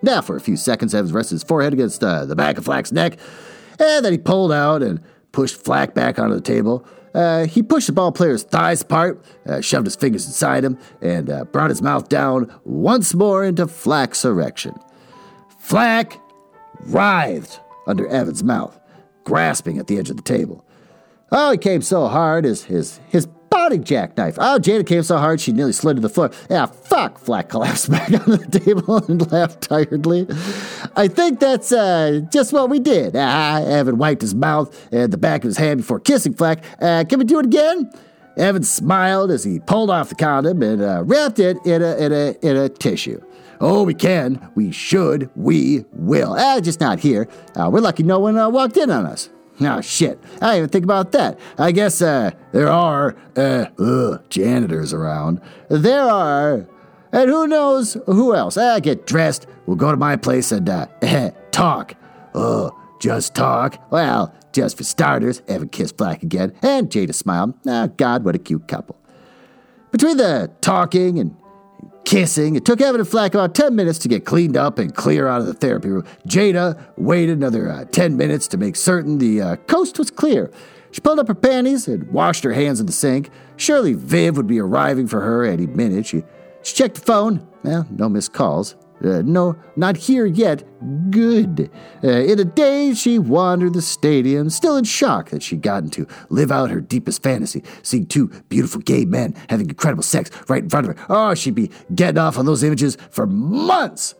Now, 0.00 0.20
for 0.20 0.36
a 0.36 0.40
few 0.40 0.56
seconds, 0.56 0.94
Evans 0.94 1.12
rested 1.12 1.34
his 1.34 1.42
forehead 1.42 1.72
against 1.72 2.04
uh, 2.04 2.24
the 2.24 2.36
back 2.36 2.56
of 2.56 2.66
Flack's 2.66 2.92
neck, 2.92 3.18
and 3.80 4.04
then 4.04 4.12
he 4.12 4.18
pulled 4.18 4.52
out 4.52 4.82
and 4.84 5.02
pushed 5.34 5.56
Flack 5.56 5.94
back 5.94 6.18
onto 6.18 6.34
the 6.34 6.40
table. 6.40 6.86
Uh, 7.12 7.46
he 7.46 7.62
pushed 7.62 7.88
the 7.88 7.92
ball 7.92 8.10
player's 8.10 8.42
thighs 8.42 8.82
apart, 8.82 9.22
uh, 9.46 9.60
shoved 9.60 9.86
his 9.86 9.96
fingers 9.96 10.26
inside 10.26 10.64
him, 10.64 10.78
and 11.02 11.28
uh, 11.28 11.44
brought 11.44 11.70
his 11.70 11.82
mouth 11.82 12.08
down 12.08 12.52
once 12.64 13.14
more 13.14 13.44
into 13.44 13.66
Flack's 13.66 14.24
erection. 14.24 14.74
Flack 15.58 16.18
writhed 16.86 17.60
under 17.86 18.06
Evan's 18.06 18.42
mouth, 18.42 18.78
grasping 19.24 19.78
at 19.78 19.86
the 19.86 19.98
edge 19.98 20.10
of 20.10 20.16
the 20.16 20.22
table. 20.22 20.64
Oh, 21.30 21.52
he 21.52 21.58
came 21.58 21.82
so 21.82 22.06
hard, 22.06 22.44
his, 22.44 22.64
his, 22.64 23.00
his 23.08 23.28
body 23.54 23.78
jackknife. 23.78 24.36
Oh, 24.38 24.58
Jada 24.60 24.84
came 24.84 25.04
so 25.04 25.16
hard 25.16 25.40
she 25.40 25.52
nearly 25.52 25.72
slid 25.72 25.96
to 25.96 26.02
the 26.02 26.08
floor. 26.08 26.30
Yeah, 26.50 26.66
fuck. 26.66 27.18
Flack 27.18 27.48
collapsed 27.48 27.88
back 27.90 28.10
on 28.12 28.36
the 28.36 28.60
table 28.60 28.96
and 29.06 29.30
laughed 29.30 29.60
tiredly. 29.60 30.26
I 30.96 31.06
think 31.06 31.38
that's 31.38 31.70
uh, 31.70 32.22
just 32.32 32.52
what 32.52 32.68
we 32.68 32.80
did. 32.80 33.14
Ah, 33.14 33.62
Evan 33.62 33.96
wiped 33.96 34.22
his 34.22 34.34
mouth 34.34 34.68
and 34.92 35.12
the 35.12 35.16
back 35.16 35.44
of 35.44 35.48
his 35.48 35.56
hand 35.56 35.78
before 35.78 36.00
kissing 36.00 36.34
Flack. 36.34 36.64
Uh, 36.80 37.04
can 37.08 37.20
we 37.20 37.24
do 37.24 37.38
it 37.38 37.46
again? 37.46 37.92
Evan 38.36 38.64
smiled 38.64 39.30
as 39.30 39.44
he 39.44 39.60
pulled 39.60 39.90
off 39.90 40.08
the 40.08 40.16
condom 40.16 40.60
and 40.60 40.82
uh, 40.82 41.04
wrapped 41.04 41.38
it 41.38 41.56
in 41.64 41.80
a, 41.80 41.96
in, 41.96 42.12
a, 42.12 42.36
in 42.42 42.56
a 42.56 42.68
tissue. 42.68 43.22
Oh, 43.60 43.84
we 43.84 43.94
can, 43.94 44.50
we 44.56 44.72
should, 44.72 45.30
we 45.36 45.84
will. 45.92 46.34
Ah, 46.36 46.58
just 46.60 46.80
not 46.80 46.98
here. 46.98 47.28
Uh, 47.54 47.70
we're 47.72 47.80
lucky 47.80 48.02
no 48.02 48.18
one 48.18 48.36
uh, 48.36 48.48
walked 48.48 48.76
in 48.76 48.90
on 48.90 49.06
us. 49.06 49.30
Oh, 49.60 49.80
shit. 49.80 50.18
I 50.36 50.38
didn't 50.38 50.56
even 50.56 50.68
think 50.70 50.84
about 50.84 51.12
that. 51.12 51.38
I 51.58 51.70
guess 51.72 52.02
uh, 52.02 52.32
there 52.52 52.68
are 52.68 53.14
uh, 53.36 53.66
ugh, 53.78 54.22
janitors 54.28 54.92
around. 54.92 55.40
There 55.68 56.02
are. 56.02 56.66
And 57.12 57.30
who 57.30 57.46
knows 57.46 57.96
who 58.06 58.34
else? 58.34 58.56
I 58.56 58.80
get 58.80 59.06
dressed. 59.06 59.46
We'll 59.66 59.76
go 59.76 59.92
to 59.92 59.96
my 59.96 60.16
place 60.16 60.50
and 60.50 60.68
uh, 60.68 60.86
talk. 61.52 61.94
Oh, 62.34 62.76
just 63.00 63.34
talk? 63.36 63.80
Well, 63.92 64.34
just 64.52 64.76
for 64.76 64.84
starters, 64.84 65.40
Evan 65.46 65.68
kissed 65.68 65.96
Flack 65.98 66.22
again, 66.22 66.52
and 66.62 66.90
Jada 66.90 67.14
smiled. 67.14 67.54
Oh, 67.66 67.86
God, 67.88 68.24
what 68.24 68.34
a 68.34 68.38
cute 68.38 68.66
couple. 68.66 68.98
Between 69.92 70.16
the 70.16 70.50
talking 70.60 71.20
and 71.20 71.36
kissing. 72.04 72.56
It 72.56 72.64
took 72.64 72.80
Evan 72.80 73.00
and 73.00 73.08
Flack 73.08 73.34
about 73.34 73.54
10 73.54 73.74
minutes 73.74 73.98
to 74.00 74.08
get 74.08 74.24
cleaned 74.24 74.56
up 74.56 74.78
and 74.78 74.94
clear 74.94 75.26
out 75.26 75.40
of 75.40 75.46
the 75.46 75.54
therapy 75.54 75.88
room. 75.88 76.04
Jada 76.26 76.78
waited 76.96 77.38
another 77.38 77.70
uh, 77.70 77.84
10 77.86 78.16
minutes 78.16 78.48
to 78.48 78.56
make 78.56 78.76
certain 78.76 79.18
the 79.18 79.40
uh, 79.40 79.56
coast 79.56 79.98
was 79.98 80.10
clear. 80.10 80.50
She 80.90 81.00
pulled 81.00 81.18
up 81.18 81.28
her 81.28 81.34
panties 81.34 81.88
and 81.88 82.10
washed 82.12 82.44
her 82.44 82.52
hands 82.52 82.78
in 82.78 82.86
the 82.86 82.92
sink. 82.92 83.30
Surely 83.56 83.94
Viv 83.94 84.36
would 84.36 84.46
be 84.46 84.60
arriving 84.60 85.08
for 85.08 85.20
her 85.20 85.44
any 85.44 85.66
minute. 85.66 86.06
She, 86.06 86.22
she 86.62 86.74
checked 86.74 86.96
the 86.96 87.00
phone. 87.00 87.46
Well, 87.64 87.86
no 87.90 88.08
missed 88.08 88.32
calls. 88.32 88.76
Uh, 89.04 89.22
no, 89.22 89.56
not 89.76 89.96
here 89.96 90.26
yet. 90.26 90.64
Good. 91.10 91.70
Uh, 92.02 92.08
in 92.08 92.38
a 92.38 92.44
daze, 92.44 93.00
she 93.00 93.18
wandered 93.18 93.74
the 93.74 93.82
stadium, 93.82 94.50
still 94.50 94.76
in 94.76 94.84
shock 94.84 95.30
that 95.30 95.42
she'd 95.42 95.62
gotten 95.62 95.90
to 95.90 96.06
live 96.30 96.50
out 96.50 96.70
her 96.70 96.80
deepest 96.80 97.22
fantasy, 97.22 97.62
seeing 97.82 98.06
two 98.06 98.28
beautiful 98.48 98.80
gay 98.80 99.04
men 99.04 99.34
having 99.48 99.68
incredible 99.68 100.02
sex 100.02 100.30
right 100.48 100.62
in 100.62 100.70
front 100.70 100.88
of 100.88 100.96
her. 100.96 101.06
Oh, 101.08 101.34
she'd 101.34 101.54
be 101.54 101.70
getting 101.94 102.18
off 102.18 102.38
on 102.38 102.46
those 102.46 102.62
images 102.62 102.96
for 103.10 103.26
months. 103.26 104.14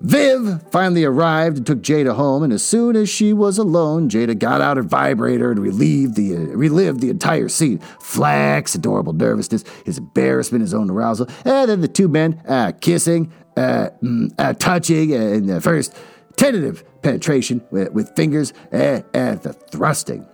Viv 0.00 0.62
finally 0.70 1.04
arrived 1.04 1.56
and 1.56 1.66
took 1.66 1.80
Jada 1.80 2.14
home, 2.14 2.42
and 2.42 2.52
as 2.52 2.62
soon 2.62 2.96
as 2.96 3.08
she 3.08 3.32
was 3.32 3.56
alone, 3.56 4.10
Jada 4.10 4.38
got 4.38 4.60
out 4.60 4.76
her 4.76 4.82
vibrator 4.82 5.50
and 5.50 5.58
relived 5.58 6.16
the, 6.16 6.36
uh, 6.36 6.38
relived 6.38 7.00
the 7.00 7.08
entire 7.08 7.48
scene. 7.48 7.78
Flack's 8.00 8.74
adorable 8.74 9.14
nervousness, 9.14 9.64
his 9.86 9.96
embarrassment, 9.96 10.60
his 10.60 10.74
own 10.74 10.90
arousal, 10.90 11.28
and 11.46 11.70
then 11.70 11.80
the 11.80 11.88
two 11.88 12.08
men 12.08 12.42
uh, 12.46 12.72
kissing, 12.80 13.32
uh, 13.56 13.88
mm, 14.02 14.30
uh, 14.38 14.52
touching, 14.54 15.14
and 15.14 15.48
the 15.48 15.62
first 15.62 15.96
tentative 16.36 16.84
penetration 17.00 17.64
with, 17.70 17.90
with 17.92 18.14
fingers 18.14 18.52
uh, 18.72 19.00
and 19.14 19.40
the 19.42 19.54
thrusting. 19.54 20.26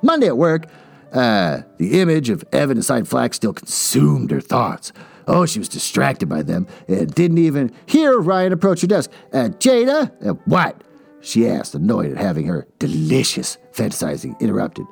Monday 0.00 0.28
at 0.28 0.38
work, 0.38 0.66
uh, 1.12 1.60
the 1.76 2.00
image 2.00 2.30
of 2.30 2.42
Evan 2.52 2.78
inside 2.78 3.06
Flack 3.06 3.34
still 3.34 3.52
consumed 3.52 4.30
her 4.30 4.40
thoughts. 4.40 4.92
Oh, 5.26 5.46
she 5.46 5.58
was 5.58 5.68
distracted 5.68 6.28
by 6.28 6.42
them 6.42 6.66
and 6.88 7.12
didn't 7.14 7.38
even 7.38 7.72
hear 7.86 8.18
Ryan 8.18 8.52
approach 8.52 8.82
her 8.82 8.86
desk. 8.86 9.10
Uh, 9.32 9.48
Jada? 9.58 10.10
Uh, 10.26 10.34
what? 10.44 10.82
She 11.20 11.48
asked, 11.48 11.74
annoyed 11.74 12.10
at 12.10 12.18
having 12.18 12.46
her 12.46 12.66
delicious 12.78 13.56
fantasizing 13.72 14.38
interrupted. 14.40 14.86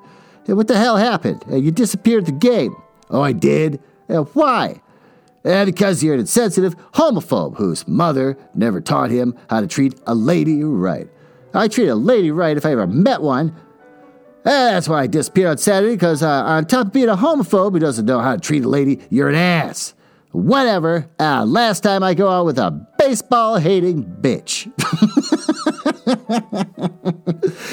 Uh, 0.49 0.57
what 0.57 0.68
the 0.68 0.79
hell 0.79 0.97
happened? 0.97 1.45
Uh, 1.51 1.57
you 1.57 1.71
disappeared 1.71 2.27
the 2.27 2.33
game. 2.33 2.75
Oh, 3.11 3.21
I 3.21 3.33
did? 3.33 3.81
Uh, 4.09 4.23
why? 4.23 4.81
Uh, 5.45 5.64
because 5.64 6.03
you're 6.03 6.14
an 6.14 6.21
insensitive 6.21 6.77
homophobe 6.92 7.57
whose 7.57 7.87
mother 7.87 8.38
never 8.55 8.81
taught 8.81 9.11
him 9.11 9.37
how 9.51 9.61
to 9.61 9.66
treat 9.66 9.95
a 10.07 10.14
lady 10.14 10.62
right. 10.62 11.09
I 11.53 11.68
treat 11.68 11.88
a 11.88 11.95
lady 11.95 12.31
right 12.31 12.57
if 12.57 12.64
I 12.64 12.73
ever 12.73 12.87
met 12.87 13.21
one. 13.21 13.55
That's 14.45 14.88
why 14.88 15.03
I 15.03 15.07
disappeared 15.07 15.51
on 15.51 15.59
Saturday, 15.59 15.95
because 15.95 16.23
uh, 16.23 16.29
on 16.29 16.64
top 16.64 16.88
of 16.88 16.92
being 16.92 17.09
a 17.09 17.16
homophobe 17.16 17.73
who 17.73 17.79
doesn't 17.79 18.07
know 18.07 18.21
how 18.21 18.35
to 18.35 18.40
treat 18.40 18.64
a 18.64 18.68
lady, 18.68 19.01
you're 19.11 19.29
an 19.29 19.35
ass. 19.35 19.95
Whatever. 20.33 21.09
Uh, 21.21 21.45
last 21.45 21.83
time 21.83 22.03
I 22.03 22.14
go 22.14 22.29
out 22.29 22.47
with 22.47 22.59
a 22.59 22.71
baseball 22.99 23.59
hating 23.59 24.05
bitch. 24.05 24.71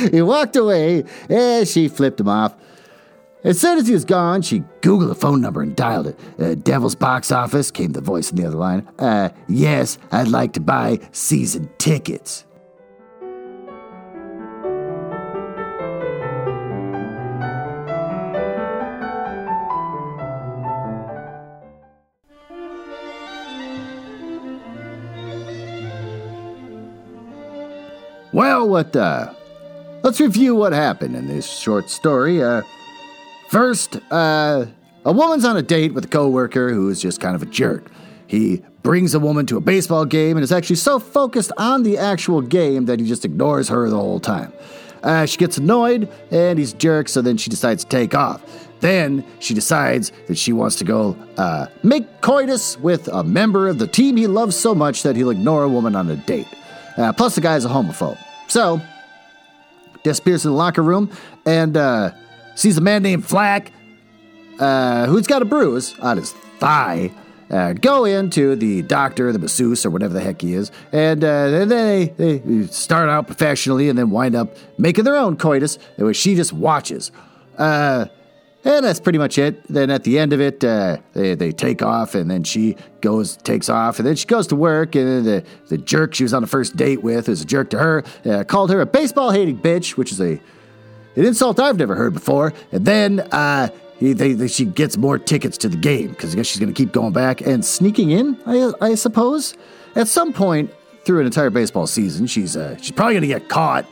he 0.12 0.22
walked 0.22 0.56
away 0.56 1.04
and 1.30 1.68
she 1.68 1.88
flipped 1.88 2.20
him 2.20 2.28
off. 2.28 2.56
As 3.46 3.60
soon 3.60 3.78
as 3.78 3.88
he 3.88 3.94
was 3.94 4.04
gone, 4.04 4.42
she 4.42 4.60
Googled 4.82 5.10
a 5.10 5.16
phone 5.16 5.40
number 5.40 5.62
and 5.62 5.74
dialed 5.74 6.08
it. 6.08 6.20
Uh, 6.38 6.56
Devil's 6.56 6.96
Box 6.96 7.32
Office 7.32 7.72
came 7.72 7.94
the 7.94 8.02
voice 8.02 8.32
on 8.32 8.36
the 8.36 8.46
other 8.46 8.58
line. 8.58 8.86
Uh, 9.00 9.30
yes, 9.48 9.98
I'd 10.12 10.28
like 10.28 10.52
to 10.54 10.60
buy 10.60 11.00
season 11.14 11.70
tickets. 11.78 12.46
Well, 28.40 28.70
what, 28.70 28.96
uh, 28.96 29.34
let's 30.02 30.22
review 30.22 30.56
what 30.56 30.72
happened 30.72 31.14
in 31.14 31.28
this 31.28 31.46
short 31.46 31.90
story. 31.90 32.42
Uh, 32.42 32.62
first, 33.50 34.00
uh, 34.12 34.66
a 35.04 35.12
woman's 35.12 35.44
on 35.44 35.58
a 35.58 35.62
date 35.62 35.94
with 35.94 36.06
a 36.06 36.08
coworker 36.08 36.72
who 36.72 36.88
is 36.88 37.02
just 37.02 37.20
kind 37.20 37.36
of 37.36 37.44
a 37.44 37.46
jerk. 37.48 37.92
He 38.28 38.64
brings 38.82 39.14
a 39.14 39.20
woman 39.20 39.46
to 39.48 39.58
a 39.58 39.60
baseball 39.60 40.06
game 40.06 40.38
and 40.38 40.44
is 40.46 40.54
actually 40.54 40.78
so 40.78 41.00
focused 41.00 41.52
on 41.58 41.84
the 41.84 41.98
actual 41.98 42.40
game 42.40 42.86
that 42.86 43.02
he 43.02 43.06
just 43.06 43.26
ignores 43.26 43.68
her 43.68 43.90
the 43.90 43.98
whole 43.98 44.22
time. 44.22 44.54
Uh, 45.04 45.26
she 45.26 45.36
gets 45.36 45.58
annoyed 45.58 46.10
and 46.32 46.58
he's 46.58 46.72
jerk, 46.72 47.10
so 47.10 47.22
then 47.22 47.36
she 47.36 47.50
decides 47.50 47.84
to 47.84 47.90
take 47.90 48.16
off. 48.16 48.42
Then 48.80 49.26
she 49.40 49.54
decides 49.54 50.14
that 50.28 50.38
she 50.38 50.54
wants 50.54 50.78
to 50.78 50.86
go 50.86 51.18
uh, 51.36 51.68
make 51.84 52.22
coitus 52.22 52.80
with 52.80 53.10
a 53.10 53.22
member 53.22 53.68
of 53.68 53.80
the 53.80 53.88
team 53.88 54.16
he 54.16 54.28
loves 54.28 54.56
so 54.56 54.74
much 54.74 55.04
that 55.04 55.18
he'll 55.18 55.30
ignore 55.30 55.64
a 55.64 55.70
woman 55.70 55.94
on 55.94 56.10
a 56.10 56.16
date. 56.16 56.48
Uh, 56.96 57.12
plus, 57.12 57.36
the 57.36 57.42
guy 57.42 57.58
is 57.58 57.66
a 57.66 57.70
homophobe. 57.70 58.18
So, 58.50 58.82
disappears 60.04 60.44
in 60.44 60.52
the 60.52 60.58
locker 60.58 60.82
room 60.82 61.12
and 61.46 61.78
uh, 61.78 62.12
sees 62.56 62.78
a 62.78 62.82
man 62.82 63.04
named 63.04 63.26
Flack 63.26 63.72
uh, 64.60 65.06
who's 65.06 65.28
got 65.28 65.42
a 65.42 65.46
bruise 65.46 65.98
on 66.00 66.18
his 66.18 66.32
thigh. 66.60 67.12
Uh, 67.50 67.74
go 67.74 68.06
into 68.06 68.56
the 68.56 68.84
doctor, 68.84 69.32
the 69.32 69.40
masseuse, 69.40 69.84
or 69.84 69.90
whatever 69.90 70.14
the 70.14 70.20
heck 70.20 70.42
he 70.42 70.54
is, 70.54 70.72
and, 70.92 71.24
uh, 71.24 71.66
they, 71.66 72.14
they 72.18 72.68
start 72.68 73.10
out 73.10 73.26
professionally 73.26 73.90
and 73.90 73.98
then 73.98 74.12
wind 74.12 74.36
up 74.36 74.56
making 74.78 75.04
their 75.04 75.16
own 75.16 75.36
coitus, 75.36 75.80
which 75.98 76.16
she 76.16 76.36
just 76.36 76.54
watches. 76.54 77.12
Uh, 77.58 78.06
and 78.66 78.86
that's 78.86 79.00
pretty 79.00 79.20
much 79.20 79.38
it. 79.38 79.66
Then 79.68 79.90
at 79.90 80.04
the 80.04 80.20
end 80.20 80.34
of 80.34 80.42
it, 80.42 80.64
uh, 80.64 80.98
they, 81.14 81.36
they 81.36 81.52
take 81.52 81.82
off, 81.82 82.16
and 82.16 82.30
then 82.30 82.44
she 82.44 82.76
goes, 83.02 83.38
takes 83.38 83.70
off, 83.70 84.00
and 84.00 84.08
then 84.08 84.16
she 84.16 84.26
goes 84.26 84.48
to 84.48 84.56
work. 84.56 84.96
And 84.96 85.08
then 85.08 85.24
the, 85.24 85.46
the 85.68 85.78
jerk 85.78 86.14
she 86.14 86.24
was 86.24 86.34
on 86.34 86.42
the 86.42 86.48
first 86.48 86.76
date 86.76 87.02
with, 87.02 87.30
is 87.30 87.42
a 87.42 87.46
jerk 87.46 87.70
to 87.72 87.80
her, 87.80 88.04
uh, 88.26 88.44
called 88.44 88.70
her 88.72 88.82
a 88.82 88.86
baseball 88.86 89.32
hating 89.32 89.60
bitch, 89.60 89.98
which 89.98 90.12
is 90.12 90.20
a 90.20 90.40
an 91.16 91.26
insult 91.26 91.60
I've 91.60 91.78
never 91.78 91.96
heard 91.96 92.14
before. 92.14 92.54
And 92.72 92.86
then 92.86 93.20
uh, 93.32 93.70
he, 93.98 94.14
they, 94.14 94.34
they, 94.34 94.48
she 94.48 94.66
gets 94.66 94.96
more 94.96 95.18
tickets 95.18 95.58
to 95.60 95.70
the 95.70 95.78
game 95.78 96.10
because 96.10 96.34
I 96.34 96.38
guess 96.38 96.48
she's 96.48 96.60
going 96.60 96.74
to 96.74 96.78
keep 96.78 96.94
going 96.94 97.12
back 97.12 97.42
and 97.42 97.64
sneaking 97.64 98.12
in. 98.12 98.38
I, 98.46 98.72
I 98.80 98.96
suppose 98.96 99.56
at 99.96 100.08
some 100.08 100.32
point 100.32 100.72
through 101.04 101.20
an 101.22 101.26
entire 101.26 101.50
baseball 101.50 101.88
season, 101.88 102.28
she's 102.28 102.56
uh, 102.56 102.78
she's 102.78 102.92
probably 102.92 103.16
going 103.16 103.22
to 103.22 103.28
get 103.28 103.50
caught 103.50 103.86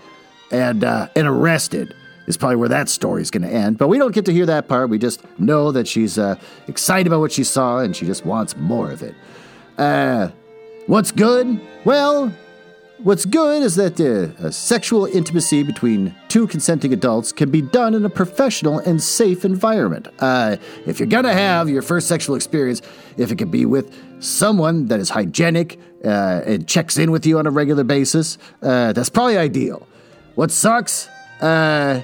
and 0.52 0.84
uh, 0.84 1.10
and 1.16 1.28
arrested 1.28 1.94
is 2.28 2.38
probably 2.38 2.58
where 2.58 2.70
that 2.70 2.90
story 2.90 3.22
is 3.22 3.32
going 3.32 3.44
to 3.44 3.50
end. 3.50 3.78
But 3.78 3.88
we 3.88 3.98
don't 3.98 4.14
get 4.14 4.26
to 4.26 4.34
hear 4.34 4.46
that 4.46 4.68
part. 4.68 4.90
We 4.90 5.00
just 5.00 5.24
know 5.40 5.72
that 5.72 5.88
she's 5.88 6.20
uh, 6.20 6.36
excited 6.68 7.08
about 7.08 7.22
what 7.22 7.32
she 7.32 7.44
saw 7.44 7.80
and 7.80 7.96
she 7.96 8.06
just 8.06 8.26
wants 8.26 8.56
more 8.56 8.92
of 8.92 9.02
it. 9.02 9.16
Uh, 9.78 10.30
what's 10.86 11.12
good? 11.12 11.60
Well, 11.86 12.32
What's 13.04 13.26
good 13.26 13.62
is 13.62 13.76
that 13.76 14.02
uh, 14.02 14.50
sexual 14.50 15.06
intimacy 15.06 15.62
between 15.62 16.16
two 16.30 16.48
consenting 16.48 16.92
adults 16.94 17.32
can 17.32 17.52
be 17.52 17.62
done 17.62 17.94
in 17.94 18.04
a 18.04 18.10
professional 18.10 18.80
and 18.80 19.02
safe 19.02 19.46
environment. 19.46 20.08
Uh, 20.18 20.58
if 20.88 21.00
you're 21.00 21.08
gonna 21.08 21.32
have 21.32 21.70
your 21.70 21.84
first 21.84 22.08
sexual 22.08 22.36
experience, 22.36 22.82
if 23.16 23.32
it 23.32 23.38
can 23.38 23.52
be 23.52 23.68
with 23.68 23.94
someone 24.20 24.88
that 24.88 25.00
is 25.00 25.12
hygienic 25.12 25.80
uh, 26.04 26.42
and 26.44 26.68
checks 26.68 26.98
in 26.98 27.12
with 27.12 27.24
you 27.28 27.38
on 27.38 27.46
a 27.46 27.52
regular 27.52 27.84
basis, 27.84 28.40
uh, 28.64 28.94
that's 28.94 29.10
probably 29.10 29.38
ideal. 29.38 29.88
What 30.34 30.50
sucks? 30.50 31.08
Uh, 31.40 32.02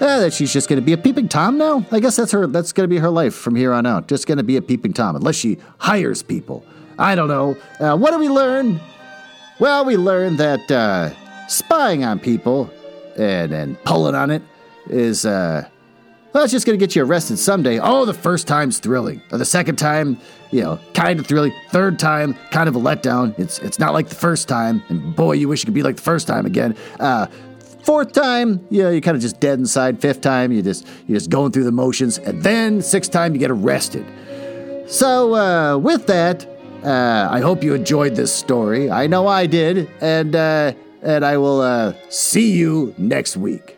uh, 0.00 0.20
that 0.20 0.32
she's 0.32 0.52
just 0.52 0.68
going 0.68 0.80
to 0.80 0.84
be 0.84 0.92
a 0.92 0.98
peeping 0.98 1.28
tom 1.28 1.58
now. 1.58 1.84
I 1.90 2.00
guess 2.00 2.16
that's 2.16 2.32
her. 2.32 2.46
That's 2.46 2.72
going 2.72 2.84
to 2.84 2.88
be 2.88 2.98
her 2.98 3.10
life 3.10 3.34
from 3.34 3.54
here 3.54 3.72
on 3.72 3.86
out. 3.86 4.08
Just 4.08 4.26
going 4.26 4.38
to 4.38 4.44
be 4.44 4.56
a 4.56 4.62
peeping 4.62 4.92
tom, 4.92 5.16
unless 5.16 5.36
she 5.36 5.58
hires 5.78 6.22
people. 6.22 6.64
I 6.98 7.14
don't 7.14 7.28
know. 7.28 7.56
Uh, 7.78 7.96
what 7.96 8.10
do 8.10 8.18
we 8.18 8.28
learn? 8.28 8.80
Well, 9.60 9.84
we 9.84 9.96
learned 9.96 10.38
that 10.38 10.70
uh, 10.70 11.10
spying 11.48 12.04
on 12.04 12.20
people 12.20 12.70
and, 13.16 13.52
and 13.52 13.82
pulling 13.84 14.14
on 14.14 14.30
it 14.30 14.42
is, 14.88 15.26
uh, 15.26 15.68
well, 16.32 16.44
it's 16.44 16.52
just 16.52 16.66
going 16.66 16.78
to 16.78 16.84
get 16.84 16.94
you 16.94 17.04
arrested 17.04 17.38
someday. 17.38 17.80
Oh, 17.80 18.04
the 18.04 18.14
first 18.14 18.46
time's 18.46 18.78
thrilling. 18.78 19.20
Or 19.32 19.38
the 19.38 19.44
second 19.44 19.76
time, 19.76 20.18
you 20.50 20.62
know, 20.62 20.78
kind 20.94 21.18
of 21.18 21.26
thrilling. 21.26 21.52
Third 21.70 21.98
time, 21.98 22.34
kind 22.50 22.68
of 22.68 22.76
a 22.76 22.78
letdown. 22.78 23.36
It's, 23.38 23.58
it's 23.60 23.78
not 23.78 23.92
like 23.92 24.08
the 24.08 24.14
first 24.14 24.46
time. 24.48 24.82
And 24.88 25.16
boy, 25.16 25.32
you 25.32 25.48
wish 25.48 25.62
it 25.62 25.66
could 25.66 25.74
be 25.74 25.82
like 25.82 25.96
the 25.96 26.02
first 26.02 26.26
time 26.26 26.46
again. 26.46 26.76
Uh, 27.00 27.26
fourth 27.88 28.12
time, 28.12 28.66
you 28.68 28.82
know, 28.82 28.90
you're 28.90 29.00
kind 29.00 29.14
of 29.14 29.22
just 29.22 29.40
dead 29.40 29.58
inside. 29.58 29.98
Fifth 29.98 30.20
time, 30.20 30.52
you 30.52 30.60
just 30.60 30.86
you're 31.06 31.16
just 31.16 31.30
going 31.30 31.50
through 31.52 31.64
the 31.64 31.72
motions, 31.72 32.18
and 32.18 32.42
then 32.42 32.82
sixth 32.82 33.10
time, 33.10 33.32
you 33.32 33.38
get 33.40 33.50
arrested. 33.50 34.04
So 34.86 35.34
uh, 35.34 35.78
with 35.78 36.06
that, 36.06 36.46
uh, 36.84 37.28
I 37.30 37.40
hope 37.40 37.64
you 37.64 37.72
enjoyed 37.72 38.14
this 38.14 38.30
story. 38.30 38.90
I 38.90 39.06
know 39.06 39.26
I 39.26 39.46
did, 39.46 39.88
and 40.02 40.36
uh, 40.36 40.74
and 41.02 41.24
I 41.24 41.38
will 41.38 41.62
uh, 41.62 41.94
see 42.10 42.52
you 42.52 42.94
next 42.98 43.38
week. 43.38 43.77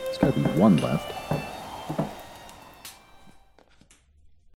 Be 0.21 0.27
one 0.53 0.77
left. 0.77 1.20